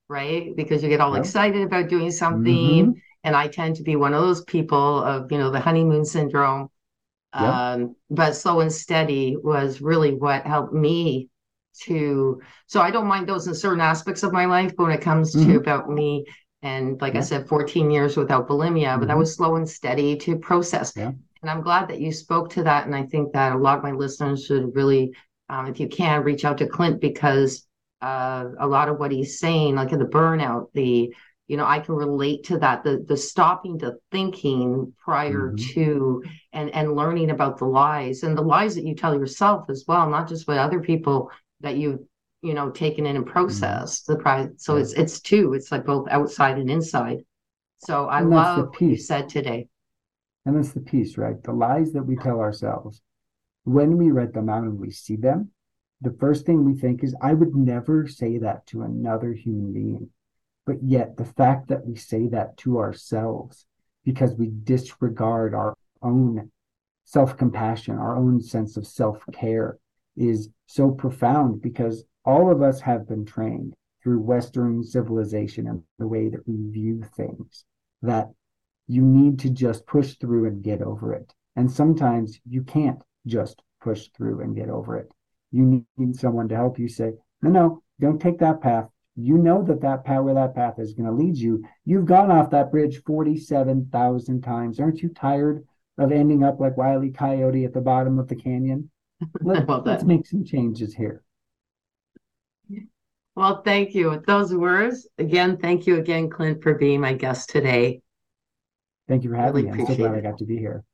Right? 0.08 0.54
Because 0.54 0.82
you 0.82 0.90
get 0.90 1.00
all 1.00 1.14
yep. 1.14 1.20
excited 1.24 1.62
about 1.62 1.88
doing 1.88 2.10
something. 2.10 2.86
Mm-hmm. 2.86 2.98
And 3.24 3.36
I 3.36 3.48
tend 3.48 3.76
to 3.76 3.82
be 3.82 3.96
one 3.96 4.14
of 4.14 4.22
those 4.22 4.42
people 4.44 5.02
of, 5.02 5.30
you 5.30 5.38
know, 5.38 5.50
the 5.50 5.60
honeymoon 5.60 6.04
syndrome. 6.04 6.70
Yep. 7.34 7.42
Um, 7.42 7.96
but 8.08 8.32
slow 8.32 8.60
and 8.60 8.72
steady 8.72 9.36
was 9.36 9.80
really 9.80 10.14
what 10.14 10.46
helped 10.46 10.72
me 10.72 11.30
to 11.80 12.40
so 12.66 12.80
i 12.80 12.90
don't 12.90 13.06
mind 13.06 13.28
those 13.28 13.46
in 13.46 13.54
certain 13.54 13.80
aspects 13.80 14.22
of 14.22 14.32
my 14.32 14.44
life 14.44 14.74
but 14.76 14.84
when 14.84 14.92
it 14.92 15.00
comes 15.00 15.34
mm-hmm. 15.34 15.52
to 15.52 15.56
about 15.56 15.88
me 15.88 16.24
and 16.62 17.00
like 17.00 17.14
yeah. 17.14 17.20
i 17.20 17.22
said 17.22 17.48
14 17.48 17.90
years 17.90 18.16
without 18.16 18.48
bulimia 18.48 18.88
mm-hmm. 18.88 19.00
but 19.00 19.06
that 19.06 19.12
mm-hmm. 19.12 19.20
was 19.20 19.34
slow 19.34 19.56
and 19.56 19.68
steady 19.68 20.16
to 20.16 20.36
process 20.38 20.92
yeah. 20.96 21.12
and 21.42 21.50
i'm 21.50 21.62
glad 21.62 21.88
that 21.88 22.00
you 22.00 22.12
spoke 22.12 22.50
to 22.50 22.62
that 22.62 22.86
and 22.86 22.94
i 22.94 23.04
think 23.04 23.32
that 23.32 23.52
a 23.52 23.58
lot 23.58 23.78
of 23.78 23.84
my 23.84 23.92
listeners 23.92 24.44
should 24.44 24.74
really 24.74 25.14
um, 25.48 25.66
if 25.66 25.80
you 25.80 25.88
can 25.88 26.22
reach 26.22 26.44
out 26.44 26.58
to 26.58 26.66
clint 26.66 27.00
because 27.00 27.66
uh, 28.02 28.46
a 28.60 28.66
lot 28.66 28.88
of 28.88 28.98
what 28.98 29.12
he's 29.12 29.38
saying 29.38 29.74
like 29.74 29.90
the 29.90 29.96
burnout 29.96 30.66
the 30.74 31.14
you 31.50 31.56
know 31.56 31.66
i 31.66 31.80
can 31.80 31.96
relate 31.96 32.44
to 32.44 32.58
that 32.58 32.84
the 32.84 33.04
the 33.08 33.16
stopping 33.16 33.76
to 33.76 33.96
thinking 34.12 34.92
prior 34.96 35.50
mm-hmm. 35.50 35.72
to 35.74 36.22
and 36.52 36.70
and 36.70 36.94
learning 36.94 37.30
about 37.30 37.58
the 37.58 37.64
lies 37.64 38.22
and 38.22 38.38
the 38.38 38.42
lies 38.42 38.76
that 38.76 38.84
you 38.84 38.94
tell 38.94 39.18
yourself 39.18 39.68
as 39.68 39.84
well 39.88 40.08
not 40.08 40.28
just 40.28 40.46
what 40.46 40.58
other 40.58 40.80
people 40.80 41.28
that 41.60 41.76
you 41.76 42.06
you 42.40 42.54
know 42.54 42.70
taken 42.70 43.04
in 43.04 43.16
and 43.16 43.24
mm-hmm. 43.24 43.32
processed 43.32 44.04
mm-hmm. 44.04 44.12
the 44.12 44.22
price 44.22 44.48
so 44.58 44.76
yeah. 44.76 44.82
it's 44.82 44.92
it's 44.92 45.20
two 45.20 45.52
it's 45.52 45.72
like 45.72 45.84
both 45.84 46.06
outside 46.08 46.56
and 46.56 46.70
inside 46.70 47.18
so 47.78 48.06
i 48.06 48.20
love 48.20 48.68
what 48.68 48.80
you 48.80 48.96
said 48.96 49.28
today 49.28 49.66
and 50.46 50.56
that's 50.56 50.72
the 50.72 50.80
piece 50.80 51.18
right 51.18 51.42
the 51.42 51.52
lies 51.52 51.90
that 51.92 52.04
we 52.04 52.14
tell 52.14 52.38
ourselves 52.38 53.02
when 53.64 53.98
we 53.98 54.12
write 54.12 54.32
them 54.32 54.48
out 54.48 54.62
and 54.62 54.78
we 54.78 54.90
see 54.92 55.16
them 55.16 55.50
the 56.00 56.16
first 56.20 56.46
thing 56.46 56.64
we 56.64 56.78
think 56.78 57.02
is 57.02 57.12
i 57.20 57.34
would 57.34 57.56
never 57.56 58.06
say 58.06 58.38
that 58.38 58.64
to 58.68 58.82
another 58.82 59.32
human 59.32 59.72
being 59.72 60.08
but 60.70 60.82
yet 60.84 61.16
the 61.16 61.24
fact 61.24 61.66
that 61.66 61.84
we 61.84 61.96
say 61.96 62.28
that 62.28 62.56
to 62.56 62.78
ourselves 62.78 63.66
because 64.04 64.36
we 64.36 64.52
disregard 64.62 65.52
our 65.52 65.74
own 66.00 66.48
self-compassion 67.04 67.98
our 67.98 68.16
own 68.16 68.40
sense 68.40 68.76
of 68.76 68.86
self-care 68.86 69.76
is 70.16 70.48
so 70.66 70.92
profound 70.92 71.60
because 71.60 72.04
all 72.24 72.52
of 72.52 72.62
us 72.62 72.80
have 72.80 73.08
been 73.08 73.24
trained 73.24 73.74
through 74.00 74.20
Western 74.20 74.84
civilization 74.84 75.66
and 75.66 75.82
the 75.98 76.06
way 76.06 76.28
that 76.28 76.46
we 76.46 76.70
view 76.70 77.02
things 77.16 77.64
that 78.02 78.28
you 78.86 79.02
need 79.02 79.40
to 79.40 79.50
just 79.50 79.84
push 79.86 80.14
through 80.18 80.46
and 80.46 80.62
get 80.62 80.82
over 80.82 81.12
it. 81.14 81.34
And 81.56 81.68
sometimes 81.68 82.38
you 82.48 82.62
can't 82.62 83.02
just 83.26 83.60
push 83.80 84.08
through 84.16 84.40
and 84.40 84.54
get 84.54 84.68
over 84.68 84.96
it. 84.96 85.12
You 85.50 85.84
need 85.96 86.14
someone 86.16 86.48
to 86.48 86.54
help 86.54 86.78
you 86.78 86.88
say, 86.88 87.14
no, 87.42 87.50
no, 87.50 87.82
don't 87.98 88.20
take 88.20 88.38
that 88.38 88.60
path. 88.60 88.88
You 89.16 89.38
know 89.38 89.62
that 89.64 89.80
that 89.82 90.04
path, 90.04 90.22
where 90.22 90.34
that 90.34 90.54
path 90.54 90.78
is 90.78 90.94
going 90.94 91.06
to 91.06 91.12
lead 91.12 91.36
you. 91.36 91.64
You've 91.84 92.06
gone 92.06 92.30
off 92.30 92.50
that 92.50 92.70
bridge 92.70 93.02
47,000 93.04 94.40
times. 94.40 94.80
Aren't 94.80 95.02
you 95.02 95.10
tired 95.10 95.64
of 95.98 96.12
ending 96.12 96.42
up 96.42 96.60
like 96.60 96.76
Wiley 96.76 97.08
e. 97.08 97.12
Coyote 97.12 97.64
at 97.64 97.74
the 97.74 97.80
bottom 97.80 98.18
of 98.18 98.28
the 98.28 98.36
canyon? 98.36 98.90
Let, 99.42 99.68
us 99.68 100.04
make 100.04 100.26
some 100.26 100.44
changes 100.44 100.94
here. 100.94 101.22
Well, 103.34 103.62
thank 103.62 103.94
you. 103.94 104.10
With 104.10 104.26
those 104.26 104.54
words, 104.54 105.06
again, 105.18 105.56
thank 105.56 105.86
you 105.86 105.98
again, 105.98 106.30
Clint, 106.30 106.62
for 106.62 106.74
being 106.74 107.00
my 107.00 107.12
guest 107.12 107.50
today. 107.50 108.02
Thank 109.08 109.24
you 109.24 109.30
for 109.30 109.36
having 109.36 109.66
really 109.66 109.76
me. 109.76 109.82
I'm 109.82 109.86
so 109.86 109.96
glad 109.96 110.14
it. 110.14 110.18
I 110.18 110.20
got 110.20 110.38
to 110.38 110.44
be 110.44 110.56
here. 110.56 110.84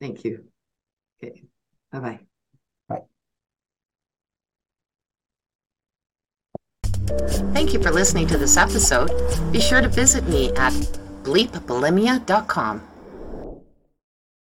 Thank 0.00 0.24
you. 0.24 0.44
Okay. 1.22 1.44
Bye-bye. 1.92 2.20
Thank 7.52 7.72
you 7.72 7.82
for 7.82 7.90
listening 7.90 8.26
to 8.28 8.38
this 8.38 8.56
episode. 8.56 9.10
Be 9.52 9.60
sure 9.60 9.80
to 9.80 9.88
visit 9.88 10.26
me 10.28 10.50
at 10.56 10.72
bleepbulimia.com. 11.22 12.82